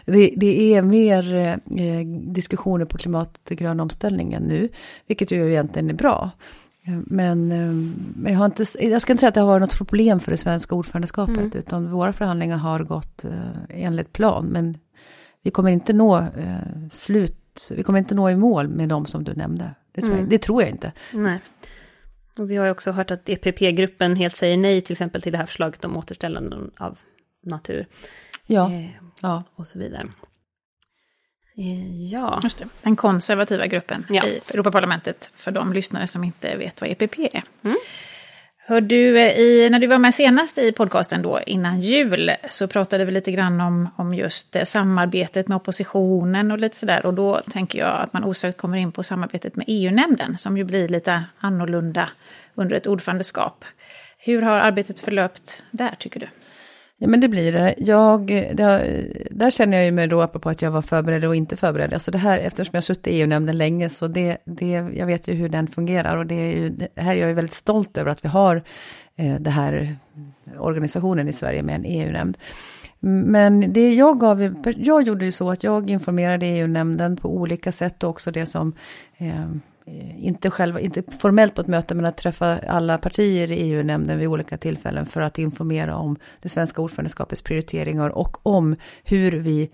[0.04, 4.68] det, det är mer eh, diskussioner på klimat och grön omställningen nu,
[5.06, 6.30] vilket ju egentligen är bra.
[7.06, 7.72] Men, eh,
[8.14, 10.30] men jag, har inte, jag ska inte säga att det har varit något problem för
[10.30, 11.52] det svenska ordförandeskapet, mm.
[11.54, 13.30] utan våra förhandlingar har gått eh,
[13.68, 14.78] enligt plan, men
[15.42, 19.24] vi kommer inte nå eh, slut, vi kommer inte nå i mål med de som
[19.24, 19.74] du nämnde.
[19.92, 20.20] Det tror, mm.
[20.20, 20.92] jag, det tror jag inte.
[21.12, 21.40] Nej.
[22.38, 25.38] Och vi har ju också hört att EPP-gruppen helt säger nej till exempel till det
[25.38, 26.98] här förslaget om återställande av
[27.46, 27.86] natur.
[28.46, 28.72] Ja.
[28.72, 28.90] Eh,
[29.20, 29.44] ja.
[29.54, 30.08] Och så vidare.
[31.56, 32.40] Eh, ja.
[32.42, 32.68] Just det.
[32.82, 34.26] Den konservativa gruppen ja.
[34.26, 37.42] i Europaparlamentet, för de lyssnare som inte vet vad EPP är.
[37.62, 37.76] Mm.
[38.70, 42.66] Hör du, eh, i, när du var med senast i podcasten då, innan jul, så
[42.66, 47.06] pratade vi lite grann om, om just eh, samarbetet med oppositionen och lite sådär.
[47.06, 50.64] Och då tänker jag att man osökt kommer in på samarbetet med EU-nämnden, som ju
[50.64, 52.10] blir lite annorlunda
[52.54, 53.64] under ett ordförandeskap.
[54.18, 56.26] Hur har arbetet förlöpt där, tycker du?
[57.02, 57.74] Ja men det blir det.
[57.78, 61.56] Jag, det, där känner jag ju mig då, apropå att jag var förberedd och inte
[61.56, 61.94] förberedd.
[61.94, 65.34] Alltså det här, eftersom jag suttit i EU-nämnden länge, så det, det, jag vet ju
[65.34, 66.16] hur den fungerar.
[66.16, 68.62] Och det, är ju, det här är jag ju väldigt stolt över att vi har
[69.16, 69.96] eh, den här
[70.58, 72.38] organisationen i Sverige med en EU-nämnd.
[73.00, 78.02] Men det jag gav, jag gjorde ju så att jag informerade EU-nämnden på olika sätt
[78.02, 78.74] och också det som
[79.20, 79.46] Eh,
[79.90, 84.18] Eh, inte själva, inte formellt på ett möte, men att träffa alla partier i EU-nämnden
[84.18, 89.70] vid olika tillfällen för att informera om det svenska ordförandeskapets prioriteringar och om hur vi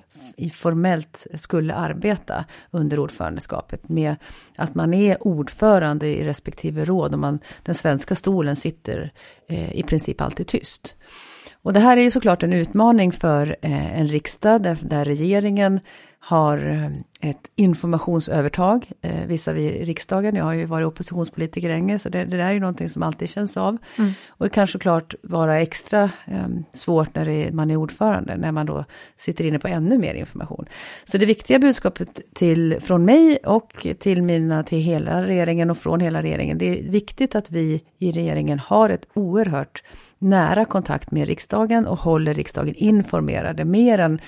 [0.53, 4.17] formellt skulle arbeta under ordförandeskapet med
[4.57, 9.13] att man är ordförande i respektive råd och man, den svenska stolen sitter
[9.49, 10.95] eh, i princip alltid tyst.
[11.63, 15.81] Och det här är ju såklart en utmaning för eh, en riksdag där, där regeringen
[16.29, 20.35] har eh, ett informationsövertag eh, visavi riksdagen.
[20.37, 23.29] Jag har ju varit oppositionspolitiker länge, så det, det där är ju någonting som alltid
[23.29, 23.77] känns av.
[23.99, 24.13] Mm.
[24.29, 28.67] Och det kan såklart vara extra eh, svårt när är, man är ordförande, när man
[28.67, 28.85] då
[29.17, 30.67] sitter inne på ännu mer information.
[31.05, 36.01] Så det viktiga budskapet till, från mig och till mina, till hela regeringen och från
[36.01, 39.83] hela regeringen, det är viktigt att vi i regeringen har ett oerhört
[40.19, 44.21] nära kontakt med riksdagen och håller riksdagen informerade mer än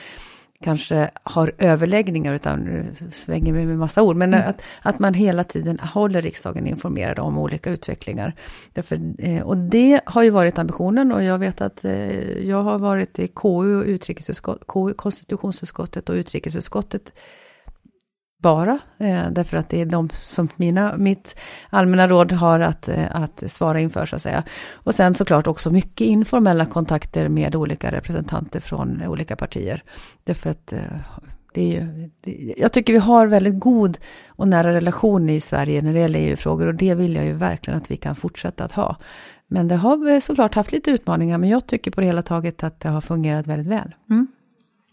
[0.64, 4.48] kanske har överläggningar, utan svänger med, med massa ord, men mm.
[4.48, 8.34] att, att man hela tiden håller riksdagen informerad om olika utvecklingar.
[8.72, 12.78] Därför, eh, och det har ju varit ambitionen och jag vet att eh, jag har
[12.78, 17.12] varit i KU, utrikesutskott, KU, konstitutionsutskottet och utrikesutskottet
[18.42, 21.36] bara, eh, därför att det är de som mina, mitt
[21.70, 24.42] allmänna råd har att, eh, att svara inför, så att säga.
[24.72, 29.82] Och sen såklart också mycket informella kontakter med olika representanter från olika partier.
[30.24, 30.80] Därför att eh,
[31.54, 33.98] det är ju, det, jag tycker vi har väldigt god
[34.28, 37.78] och nära relation i Sverige när det gäller EU-frågor och det vill jag ju verkligen
[37.78, 38.96] att vi kan fortsätta att ha.
[39.46, 42.80] Men det har såklart haft lite utmaningar, men jag tycker på det hela taget att
[42.80, 43.94] det har fungerat väldigt väl.
[44.10, 44.26] Mm.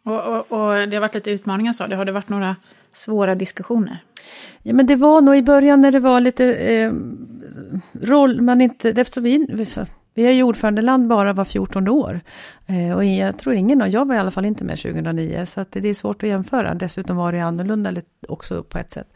[0.03, 2.55] Och, och, och, det har varit lite utmaningar sa du, har det varit några
[2.95, 4.03] svåra diskussioner?
[4.62, 6.91] Ja men det var nog i början när det var lite eh,
[8.01, 9.65] roll, man inte, eftersom vi,
[10.13, 12.21] vi är ju ordförandeland bara var 14 år.
[12.65, 15.62] Eh, och jag tror ingen av, jag var i alla fall inte med 2009, så
[15.62, 16.73] att det är svårt att jämföra.
[16.73, 17.93] Dessutom var det annorlunda
[18.27, 19.08] också på ett sätt.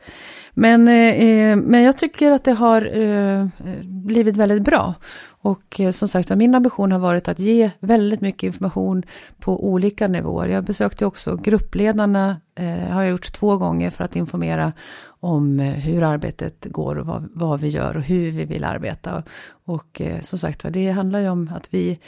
[0.60, 3.48] Men, eh, eh, men jag tycker att det har eh,
[3.84, 4.94] blivit väldigt bra.
[5.42, 9.04] Och eh, som sagt min ambition har varit att ge väldigt mycket information
[9.40, 10.48] på olika nivåer.
[10.48, 14.74] Jag besökte också gruppledarna, eh, har jag gjort två gånger för att informera
[15.20, 19.24] om eh, hur arbetet går och vad, vad, vi gör och hur vi vill arbeta.
[19.66, 22.00] Och eh, som sagt det handlar ju om att vi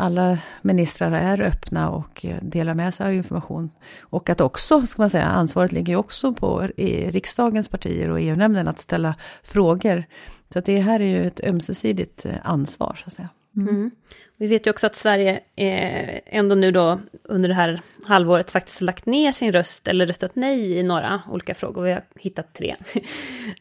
[0.00, 3.70] alla ministrar är öppna och eh, delar med sig av information.
[4.00, 6.68] Och att också, ska man säga, ansvaret ligger också på
[7.08, 10.04] riksdagens partier och EU-nämnden att ställa frågor
[10.52, 13.28] så det här är ju ett ömsesidigt eh, ansvar, så att säga.
[13.56, 13.68] Mm.
[13.68, 13.90] Mm.
[14.36, 18.80] Vi vet ju också att Sverige eh, ändå nu då under det här halvåret faktiskt
[18.80, 21.82] lagt ner sin röst eller röstat nej i några olika frågor.
[21.82, 22.74] Vi har hittat tre.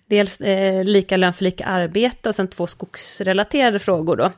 [0.05, 4.31] Dels eh, lika lön för lika arbete och sen två skogsrelaterade frågor då.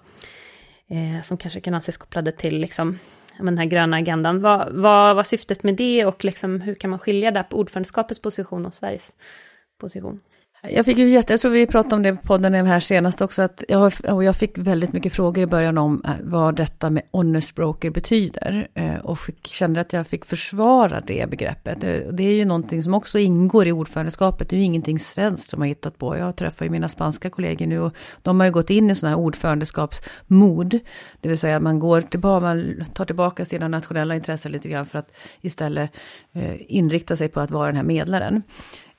[0.91, 2.99] Eh, som kanske kan anses kopplade till liksom,
[3.37, 4.41] den här gröna agendan.
[4.41, 8.21] Vad, vad var syftet med det och liksom, hur kan man skilja där på ordförandeskapets
[8.21, 9.15] position och Sveriges
[9.79, 10.19] position?
[10.69, 13.41] Jag fick ju jätte, jag tror vi pratade om det på podden här senast också,
[13.41, 17.03] att jag, och jag fick väldigt mycket frågor i början om eh, vad detta med
[17.11, 18.67] honest broker betyder.
[18.73, 21.83] Eh, och fick, kände att jag fick försvara det begreppet.
[21.83, 25.49] Eh, det, är ju någonting som också ingår i ordförandeskapet, det är ju ingenting svenskt
[25.49, 26.17] som har hittat på.
[26.17, 29.15] Jag träffar ju mina spanska kollegor nu och de har ju gått in i sådana
[29.15, 30.79] här ordförandeskapsmod.
[31.21, 34.99] Det vill säga man går tillbaka, man tar tillbaka sina nationella intressen lite grann för
[34.99, 35.91] att istället
[36.67, 38.43] inrikta sig på att vara den här medlaren.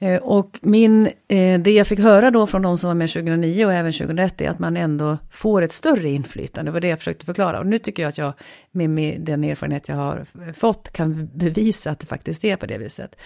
[0.02, 3.66] Eh, och min, eh, det jag fick höra då från de som var med 2009
[3.66, 6.70] och även 2001 är att man ändå får ett större inflytande.
[6.70, 7.60] Det var det jag försökte förklara.
[7.60, 8.32] Och nu tycker jag att jag
[8.70, 13.16] med, den erfarenhet jag har fått kan bevisa att det faktiskt är på det viset.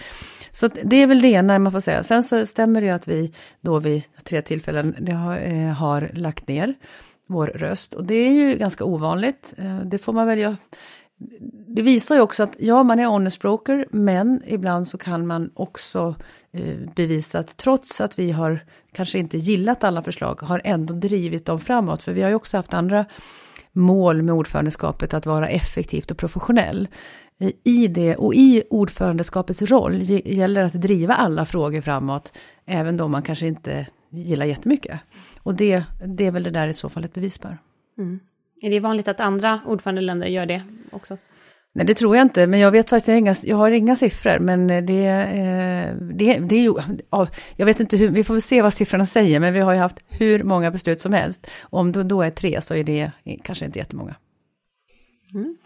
[0.51, 2.03] Så det är väl det ena man får säga.
[2.03, 6.47] Sen så stämmer det ju att vi då vid tre tillfällen har, eh, har lagt
[6.47, 6.73] ner
[7.27, 7.93] vår röst.
[7.93, 9.53] Och det är ju ganska ovanligt.
[9.83, 10.57] Det får man välja
[11.67, 15.51] det visar ju också att ja, man är honest broker, men ibland så kan man
[15.53, 16.15] också
[16.51, 18.59] eh, bevisa att trots att vi har
[18.91, 22.03] kanske inte gillat alla förslag, har ändå drivit dem framåt.
[22.03, 23.05] För vi har ju också haft andra
[23.71, 26.87] mål med ordförandeskapet, att vara effektivt och professionell.
[27.37, 32.97] Eh, I det, och i ordförandeskapets roll gäller det att driva alla frågor framåt, även
[32.97, 34.99] då man kanske inte gillar jättemycket.
[35.39, 37.57] Och det, det är väl det där i så fall ett bevis för.
[37.97, 38.19] Mm.
[38.61, 41.17] Är det vanligt att andra ordförandeländer gör det också?
[41.73, 43.95] Nej, det tror jag inte, men jag vet faktiskt, jag har inga, jag har inga
[43.95, 46.73] siffror, men det, eh, det, det är ju,
[47.55, 49.79] jag vet inte hur, vi får väl se vad siffrorna säger, men vi har ju
[49.79, 51.47] haft hur många beslut som helst.
[51.61, 53.11] Om det då är tre så är det
[53.43, 54.15] kanske inte jättemånga.
[55.33, 55.57] Mm.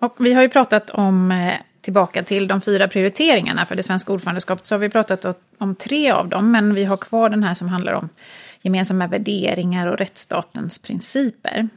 [0.00, 4.12] Och vi har ju pratat om, eh, tillbaka till de fyra prioriteringarna för det svenska
[4.12, 7.54] ordförandeskapet, så har vi pratat om tre av dem, men vi har kvar den här
[7.54, 8.08] som handlar om
[8.62, 11.68] gemensamma värderingar och rättsstatens principer.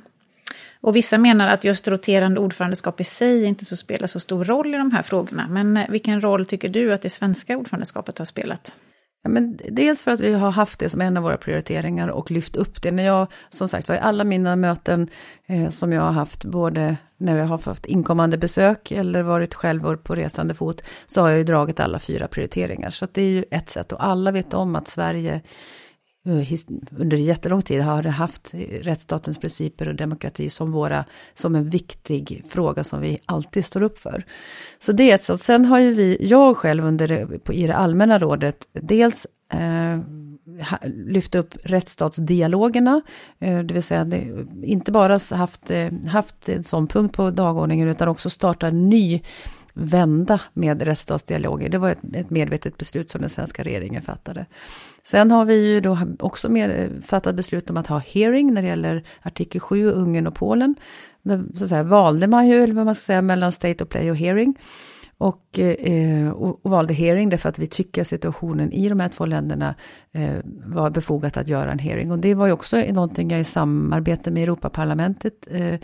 [0.86, 4.76] Och vissa menar att just roterande ordförandeskap i sig inte så spelar så stor roll
[4.76, 5.48] i de här frågorna.
[5.50, 8.74] Men eh, vilken roll tycker du att det svenska ordförandeskapet har spelat?
[9.24, 12.32] Ja, men dels för att vi har haft det som en av våra prioriteringar och
[12.32, 12.92] lyft upp det.
[12.92, 15.10] När jag, som sagt var, i alla mina möten
[15.46, 19.98] eh, som jag har haft, både när jag har haft inkommande besök eller varit själv
[19.98, 22.90] på resande fot, så har jag ju dragit alla fyra prioriteringar.
[22.90, 25.42] Så det är ju ett sätt och alla vet om att Sverige
[26.26, 26.58] Eh,
[26.98, 32.84] under jättelång tid har haft rättsstatens principer och demokrati som, våra, som en viktig fråga
[32.84, 34.26] som vi alltid står upp för.
[34.80, 35.42] Så det är ett sätt.
[35.42, 40.00] Sen har ju vi, jag själv under, på, i det allmänna rådet, dels eh,
[40.84, 43.02] lyft upp rättsstatsdialogerna,
[43.40, 47.88] eh, det vill säga det, inte bara haft, eh, haft en sån punkt på dagordningen
[47.88, 49.22] utan också starta en ny
[49.76, 51.70] vända med rättsstatsdialoger.
[51.70, 54.46] Det var ett, ett medvetet beslut som den svenska regeringen fattade.
[55.04, 58.68] Sen har vi ju då också med, fattat beslut om att ha hearing när det
[58.68, 60.76] gäller artikel 7, Ungern och Polen.
[61.22, 63.90] Där så att säga, valde man ju, eller vad man ska säga, mellan state of
[63.90, 64.56] play och hearing.
[65.18, 69.26] Och, eh, och, valde hearing därför att vi tycker att situationen i de här två
[69.26, 69.76] länderna
[70.12, 72.12] eh, var befogat att göra en hearing.
[72.12, 75.80] Och det var ju också någonting jag i samarbete med Europaparlamentet eh,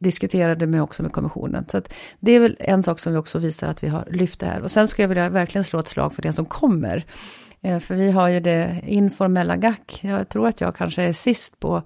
[0.00, 1.64] diskuterade med också med kommissionen.
[1.68, 1.82] Så
[2.20, 4.60] det är väl en sak som vi också visar att vi har lyft det här.
[4.60, 7.04] Och sen skulle jag vilja verkligen slå ett slag för det som kommer.
[7.62, 9.76] Eh, för vi har ju det informella GAC.
[10.00, 11.82] Jag tror att jag kanske är sist på,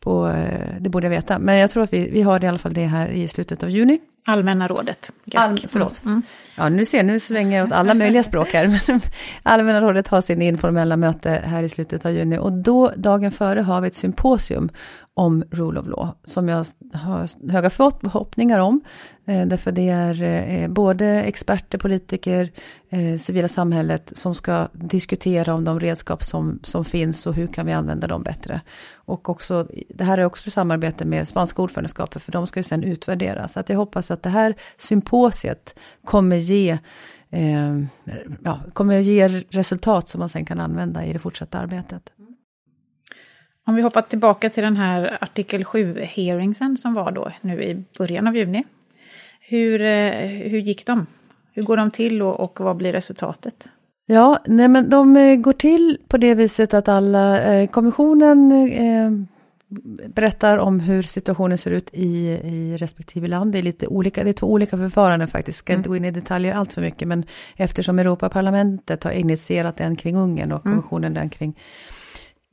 [0.00, 2.58] på eh, det borde jag veta, men jag tror att vi, vi har i alla
[2.58, 4.00] fall det här i slutet av juni.
[4.26, 5.12] Allmänna rådet.
[5.34, 6.04] All, förlåt.
[6.04, 6.22] Mm.
[6.56, 8.80] Ja, nu ser nu svänger jag åt alla möjliga språk här.
[9.42, 13.60] Allmänna rådet har sin informella möte här i slutet av juni och då, dagen före,
[13.60, 14.70] har vi ett symposium
[15.14, 18.80] om Rule of Law, som jag har höga förhoppningar om.
[19.24, 22.52] Eh, därför det är eh, både experter, politiker,
[22.90, 27.66] eh, civila samhället som ska diskutera om de redskap som, som finns och hur kan
[27.66, 28.60] vi använda dem bättre.
[28.94, 32.64] Och också, det här är också i samarbete med spanska ordförandeskapet, för de ska ju
[32.64, 33.48] sen utvärdera.
[33.48, 36.78] Så att jag hoppas att det här symposiet kommer ge
[37.30, 37.78] eh,
[38.44, 42.12] ja, kommer ge resultat som man sen kan använda i det fortsatta arbetet.
[43.66, 48.26] Om vi hoppar tillbaka till den här artikel 7-hearingsen som var då nu i början
[48.26, 48.64] av juni.
[49.40, 51.06] Hur, eh, hur gick de?
[51.52, 53.68] Hur går de till och, och vad blir resultatet?
[54.06, 59.10] Ja, nej men de eh, går till på det viset att alla, eh, kommissionen eh,
[60.08, 63.52] berättar om hur situationen ser ut i, i respektive land.
[63.52, 65.58] Det är lite olika, det är två olika förfaranden faktiskt.
[65.58, 65.80] Ska mm.
[65.80, 67.24] inte gå in i detaljer allt för mycket, men
[67.56, 70.76] eftersom Europaparlamentet har initierat den kring Ungern och mm.
[70.76, 71.20] kommissionen mm.
[71.20, 71.58] den kring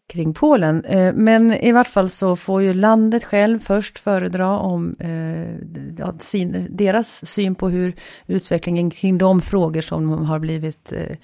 [0.10, 0.86] kring Polen.
[0.86, 6.68] Eh, men i vart fall så får ju landet själv först föredra om eh, sin,
[6.70, 7.96] deras syn på hur
[8.28, 11.18] utvecklingen kring de frågor som har blivit eh,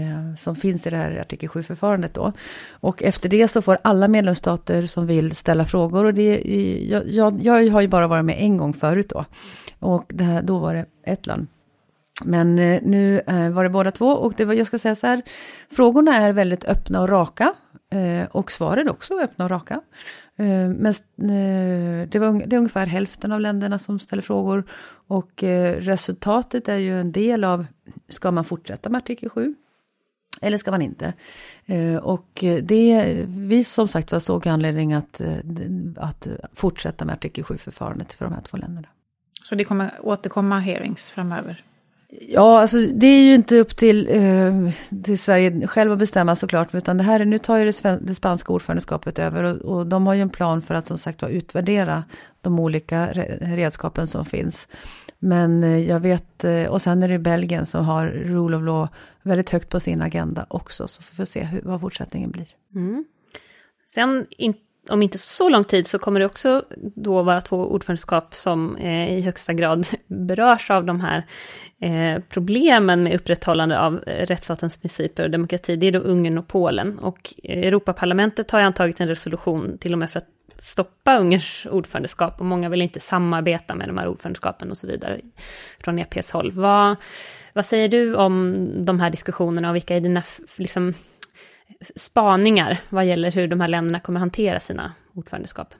[0.00, 2.32] eh som finns i det här artikel 7-förfarandet då.
[2.70, 6.40] Och efter det så får alla medlemsstater som vill ställa frågor och det,
[6.90, 9.24] jag, jag, jag har ju bara varit med en gång förut då.
[9.78, 11.46] Och det här, då var det ett land.
[12.24, 13.22] Men eh, nu
[13.52, 15.22] var det båda två och det var, jag ska säga så här,
[15.70, 17.54] frågorna är väldigt öppna och raka.
[17.90, 19.80] Eh, och svaren är också öppna och raka.
[20.36, 24.64] Eh, men eh, det, var, det är ungefär hälften av länderna som ställer frågor.
[25.08, 25.42] Och
[25.78, 27.66] resultatet är ju en del av,
[28.08, 29.54] ska man fortsätta med artikel 7?
[30.40, 31.12] Eller ska man inte?
[32.02, 35.20] Och det, vi som sagt var såg anledning att,
[35.96, 38.88] att fortsätta med artikel 7-förfarandet för de här två länderna.
[39.42, 41.64] Så det kommer återkomma hearings framöver?
[42.08, 44.72] Ja, alltså det är ju inte upp till, eh,
[45.04, 48.52] till Sverige själv att bestämma såklart, utan det här, nu tar ju det, det spanska
[48.52, 52.04] ordförandeskapet över och, och, de har ju en plan för att som sagt var utvärdera
[52.40, 54.68] de olika redskapen som finns.
[55.18, 58.88] Men eh, jag vet, eh, och sen är det Belgien som har Rule of Law
[59.22, 62.48] väldigt högt på sin agenda också, så får vi se hur, vad fortsättningen blir.
[62.74, 63.04] Mm.
[63.94, 64.54] Sen in,
[64.90, 69.18] om inte så lång tid så kommer det också då vara två ordförandeskap som eh,
[69.18, 71.22] i högsta grad berörs av de här
[71.80, 75.76] eh, problemen med upprätthållande av eh, rättsstatens principer och demokrati.
[75.76, 76.98] Det är då Ungern och Polen.
[76.98, 80.28] Och Europaparlamentet har antagit en resolution till och med för att
[80.58, 85.20] stoppa Ungerns ordförandeskap och många vill inte samarbeta med de här ordförandeskapen och så vidare
[85.80, 86.52] från EPs håll.
[86.52, 86.96] Vad,
[87.52, 90.22] vad säger du om de här diskussionerna och vilka är dina
[90.56, 90.94] liksom,
[91.96, 95.74] spaningar vad gäller hur de här länderna kommer hantera sina ordförandeskap?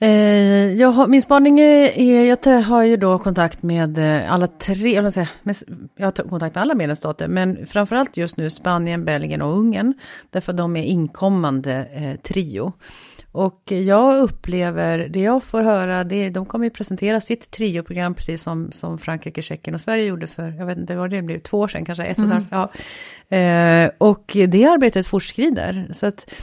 [0.00, 4.94] Eh, jag har, min spaning är, jag har ju då kontakt med eh, alla tre,
[4.94, 5.56] jag, säga, med,
[5.96, 9.94] jag har kontakt med alla medlemsstater, men framförallt just nu Spanien, Belgien och Ungern,
[10.30, 12.72] därför de är inkommande eh, trio.
[13.32, 18.42] Och jag upplever, det jag får höra, det, de kommer ju presentera sitt trioprogram precis
[18.42, 21.58] som, som Frankrike, Tjeckien och Sverige gjorde för, jag vet inte vad det blev, två
[21.58, 22.44] år sedan kanske, ett och mm.
[22.50, 22.70] ja.
[23.36, 25.90] Eh, och det arbetet fortskrider.
[25.94, 26.34] Så att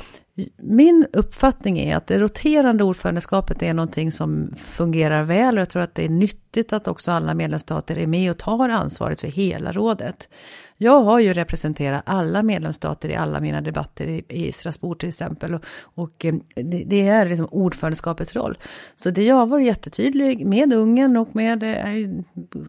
[0.57, 5.81] min uppfattning är att det roterande ordförandeskapet är någonting som fungerar väl och jag tror
[5.81, 9.71] att det är nyttigt att också alla medlemsstater är med och tar ansvaret för hela
[9.71, 10.29] rådet.
[10.77, 15.53] Jag har ju representerat alla medlemsstater i alla mina debatter i, i Strasbourg till exempel
[15.53, 18.57] och, och eh, det, det, är liksom ordförandeskapets roll.
[18.95, 22.09] Så det jag har varit jättetydlig med Ungern och med eh,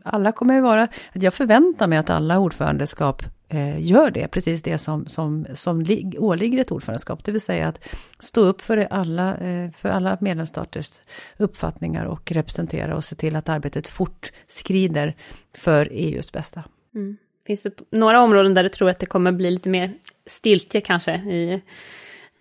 [0.04, 4.62] alla kommer ju vara att jag förväntar mig att alla ordförandeskap Eh, gör det, precis
[4.62, 5.84] det som, som, som
[6.18, 7.88] åligger ett ordförandeskap, det vill säga att
[8.18, 11.00] stå upp för alla, eh, för alla medlemsstaters
[11.36, 15.16] uppfattningar och representera och se till att arbetet fortskrider
[15.54, 16.64] för EUs bästa.
[16.94, 17.16] Mm.
[17.46, 19.94] Finns det några områden där du tror att det kommer bli lite mer
[20.26, 21.62] stiltje kanske i,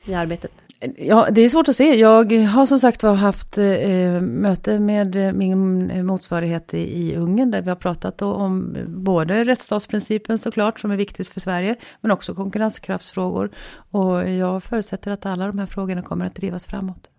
[0.05, 0.51] i arbetet?
[0.97, 1.95] Ja, det är svårt att se.
[1.95, 7.61] Jag har som sagt var haft eh, möte med min motsvarighet i, i Ungern där
[7.61, 13.49] vi har pratat om både rättsstatsprincipen såklart som är viktigt för Sverige men också konkurrenskraftsfrågor.
[13.91, 17.09] Och jag förutsätter att alla de här frågorna kommer att drivas framåt.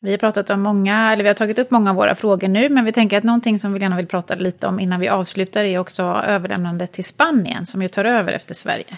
[0.00, 2.68] Vi har pratat om många, eller vi har tagit upp många av våra frågor nu,
[2.68, 5.64] men vi tänker att någonting som vi gärna vill prata lite om innan vi avslutar
[5.64, 8.96] är också överlämnandet till Spanien som ju tar över efter Sverige.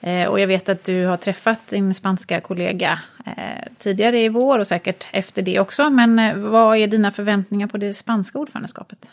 [0.00, 4.58] Eh, och jag vet att du har träffat din spanska kollega eh, tidigare i vår
[4.58, 5.90] och säkert efter det också.
[5.90, 9.10] Men eh, vad är dina förväntningar på det spanska ordförandeskapet?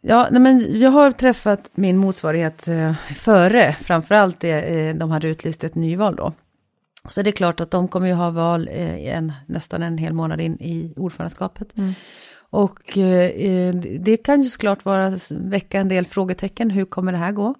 [0.00, 2.68] Ja, nej men jag har träffat min motsvarighet
[3.16, 6.32] före, framförallt det, de hade utlyst ett nyval då.
[7.08, 10.40] Så det är klart att de kommer ju ha val en, nästan en hel månad
[10.40, 11.76] in i ordförandeskapet.
[11.76, 11.92] Mm.
[12.54, 17.32] Och eh, det kan ju såklart vara, väcka en del frågetecken, hur kommer det här
[17.32, 17.54] gå?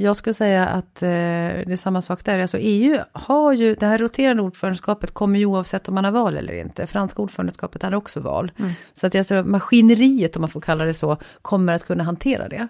[0.00, 2.38] Jag skulle säga att eh, det är samma sak där.
[2.38, 6.36] Alltså EU har ju, det här roterande ordförandeskapet kommer ju oavsett om man har val
[6.36, 6.86] eller inte.
[6.86, 8.52] Franska ordförandeskapet hade också val.
[8.58, 8.72] Mm.
[8.94, 12.68] Så att alltså, maskineriet, om man får kalla det så, kommer att kunna hantera det.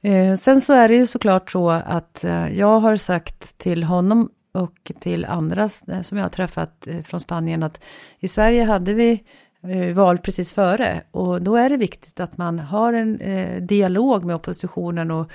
[0.00, 4.30] Eh, sen så är det ju såklart så att eh, jag har sagt till honom
[4.52, 7.80] och till andra eh, som jag har träffat eh, från Spanien att
[8.18, 9.24] i Sverige hade vi
[9.62, 13.18] eh, val precis före och då är det viktigt att man har en
[13.66, 15.30] dialog med oppositionen och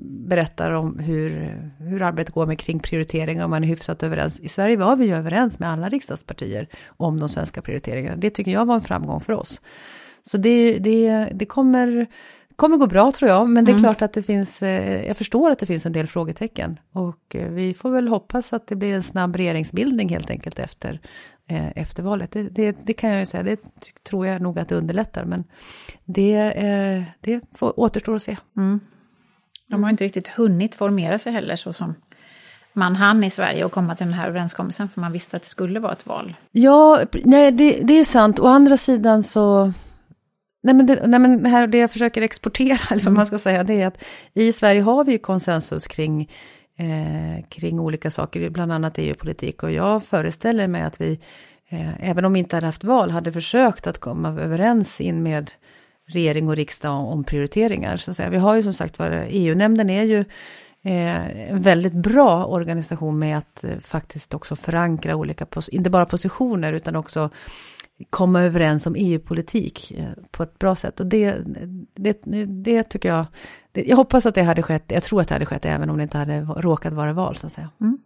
[0.00, 1.30] berättar om hur,
[1.78, 4.40] hur arbetet går med kring prioriteringar och man är hyfsat överens.
[4.40, 8.16] I Sverige var vi ju överens med alla riksdagspartier om de svenska prioriteringarna.
[8.16, 9.60] Det tycker jag var en framgång för oss.
[10.22, 12.06] Så det, det, det kommer,
[12.56, 13.82] kommer gå bra tror jag, men det är mm.
[13.82, 16.78] klart att det finns, eh, jag förstår att det finns en del frågetecken.
[16.92, 21.00] Och eh, vi får väl hoppas att det blir en snabb regeringsbildning helt enkelt efter,
[21.46, 22.30] eh, efter valet.
[22.32, 23.60] Det, det, det kan jag ju säga, det
[24.02, 25.44] tror jag nog att det underlättar, men
[26.04, 26.52] det,
[27.20, 28.36] det får, återstår att se.
[28.56, 28.80] Mm.
[29.72, 31.94] De har inte riktigt hunnit formera sig heller så som
[32.72, 35.48] man hann i Sverige och komma till den här överenskommelsen för man visste att det
[35.48, 36.34] skulle vara ett val.
[36.50, 38.40] Ja, nej, det, det är sant.
[38.40, 39.72] Å andra sidan så...
[40.62, 43.64] Nej men, det, nej men här, det jag försöker exportera, eller vad man ska säga,
[43.64, 44.04] det är att
[44.34, 46.30] i Sverige har vi ju konsensus kring,
[46.78, 49.62] eh, kring olika saker, bland annat EU-politik.
[49.62, 51.20] Och jag föreställer mig att vi,
[51.68, 55.50] eh, även om vi inte hade haft val, hade försökt att komma överens in med
[56.12, 57.96] regering och riksdag om prioriteringar.
[57.96, 58.30] Så att säga.
[58.30, 60.18] Vi har ju som sagt var, EU-nämnden är ju
[60.82, 66.72] eh, en väldigt bra organisation med att eh, faktiskt också förankra olika, inte bara positioner
[66.72, 67.30] utan också
[68.10, 71.00] komma överens om EU-politik eh, på ett bra sätt.
[71.00, 71.36] Och det,
[71.94, 73.26] det, det tycker jag,
[73.72, 75.96] det, jag hoppas att det hade skett, jag tror att det hade skett även om
[75.96, 77.70] det inte hade råkat vara val så att säga.
[77.80, 77.98] Mm.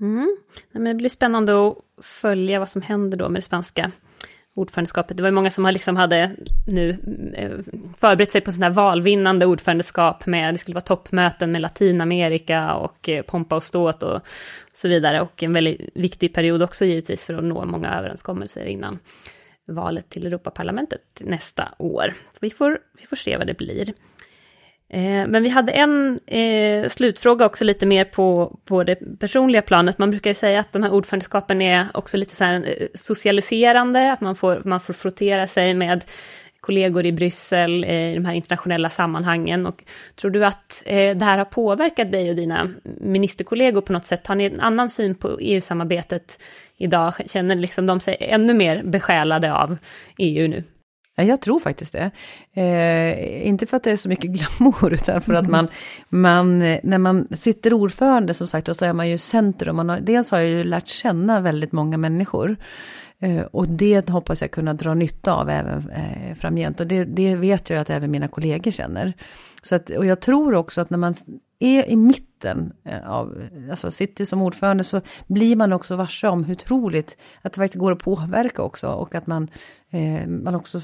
[0.00, 0.36] Mm.
[0.72, 3.92] Det blir spännande att följa vad som händer då med det spanska
[4.56, 5.16] ordförandeskapet.
[5.16, 6.36] Det var många som liksom hade
[6.66, 6.90] nu
[7.34, 7.50] eh,
[7.96, 13.08] förberett sig på sådana här valvinnande ordförandeskap med, det skulle vara toppmöten med Latinamerika och
[13.08, 14.20] eh, pompa och ståt och
[14.74, 15.20] så vidare.
[15.20, 18.98] Och en väldigt viktig period också givetvis för att nå många överenskommelser innan
[19.66, 22.14] valet till Europaparlamentet nästa år.
[22.40, 23.92] Vi får, vi får se vad det blir.
[24.88, 29.98] Eh, men vi hade en eh, slutfråga också lite mer på, på det personliga planet.
[29.98, 34.12] Man brukar ju säga att de här ordförandeskapen är också lite så här eh, socialiserande,
[34.12, 36.04] att man får, man får frottera sig med
[36.60, 39.66] kollegor i Bryssel eh, i de här internationella sammanhangen.
[39.66, 39.84] Och
[40.16, 42.70] tror du att det här har påverkat dig och dina
[43.00, 44.26] ministerkollegor på något sätt?
[44.26, 46.42] Har ni en annan syn på EU-samarbetet
[46.76, 47.14] idag?
[47.26, 49.78] Känner liksom de sig ännu mer besjälade av
[50.18, 50.64] EU nu?
[51.18, 52.10] Ja, jag tror faktiskt det.
[52.54, 55.68] Eh, inte för att det är så mycket glamour, utan för att man,
[56.08, 59.76] man, när man sitter ordförande som sagt, och så är man ju centrum.
[59.76, 62.56] Man har, dels har jag ju lärt känna väldigt många människor.
[63.18, 66.80] Eh, och det hoppas jag kunna dra nytta av även eh, framgent.
[66.80, 69.12] Och det, det vet jag att även mina kollegor känner.
[69.62, 71.14] Så att, och jag tror också att när man
[71.58, 76.44] är i mitten eh, av, alltså sitter som ordförande, så blir man också varse om
[76.44, 79.48] hur otroligt att det faktiskt går att påverka också och att man,
[79.90, 80.80] Eh, man också,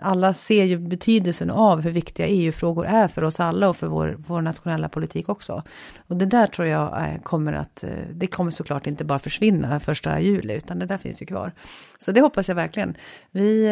[0.00, 4.16] alla ser ju betydelsen av hur viktiga EU-frågor är för oss alla och för vår,
[4.26, 5.62] vår nationella politik också.
[6.06, 9.80] Och det där tror jag eh, kommer att, eh, det kommer såklart inte bara försvinna
[9.80, 11.52] första juli, utan det där finns ju kvar.
[11.98, 12.94] Så det hoppas jag verkligen.
[13.30, 13.66] Vi,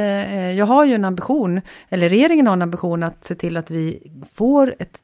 [0.59, 4.13] jag har ju en ambition, eller regeringen har en ambition att se till att vi
[4.33, 4.99] får ett,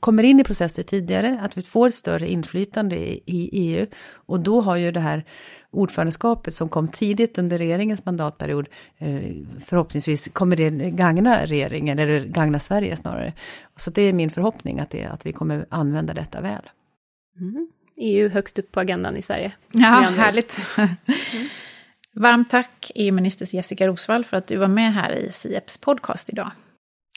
[0.00, 3.86] kommer in i processer tidigare, att vi får ett större inflytande i, i EU.
[4.12, 5.24] Och då har ju det här
[5.76, 8.68] ordförandeskapet som kom tidigt under regeringens mandatperiod,
[8.98, 9.20] eh,
[9.64, 13.32] förhoppningsvis kommer det gagna regeringen, eller gagna Sverige snarare.
[13.76, 16.62] Så det är min förhoppning att, det, att vi kommer använda detta väl.
[17.40, 17.68] Mm.
[17.96, 19.52] EU högst upp på agendan i Sverige.
[19.72, 20.58] Ja, härligt.
[20.78, 20.88] Mm.
[22.12, 26.50] Varmt tack EU-minister Jessica Rosvall för att du var med här i Sieps podcast idag.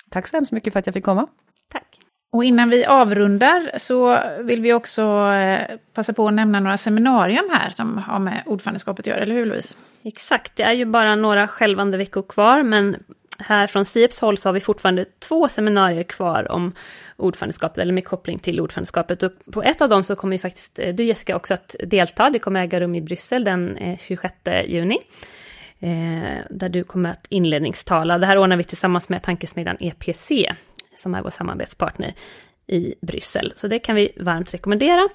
[0.09, 1.27] Tack så hemskt mycket för att jag fick komma.
[2.31, 5.01] Och innan vi avrundar så vill vi också
[5.31, 9.35] eh, passa på att nämna några seminarium här som har med ordförandeskapet att göra, eller
[9.35, 9.77] hur Louise?
[10.03, 12.97] Exakt, det är ju bara några skälvande veckor kvar, men
[13.39, 16.73] här från Sieps håll så har vi fortfarande två seminarier kvar om
[17.17, 19.23] ordförandeskapet, eller med koppling till ordförandeskapet.
[19.23, 22.29] Och på ett av dem så kommer ju faktiskt eh, du Jessica också att delta.
[22.29, 24.97] Det kommer äga rum i Bryssel den eh, 26 juni.
[25.79, 28.17] Eh, där du kommer att inledningstala.
[28.17, 30.31] Det här ordnar vi tillsammans med tankesmedjan EPC,
[30.99, 32.13] som är vår samarbetspartner
[32.67, 33.53] i Bryssel.
[33.55, 35.09] Så det kan vi varmt rekommendera.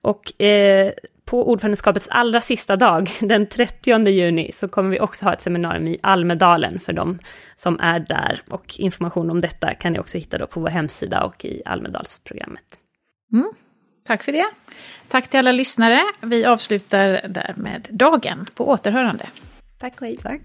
[0.00, 0.92] Och eh,
[1.24, 5.88] på ordförandeskapets allra sista dag, den 30 juni, så kommer vi också ha ett seminarium
[5.88, 7.18] i Almedalen för de
[7.56, 8.42] som är där.
[8.50, 12.64] Och information om detta kan ni också hitta då på vår hemsida och i Almedalsprogrammet.
[13.32, 13.52] Mm,
[14.06, 14.46] tack för det.
[15.08, 16.00] Tack till alla lyssnare.
[16.20, 18.46] Vi avslutar därmed dagen.
[18.54, 19.28] På återhörande.
[19.78, 20.16] Tack och hej.
[20.16, 20.42] Tack.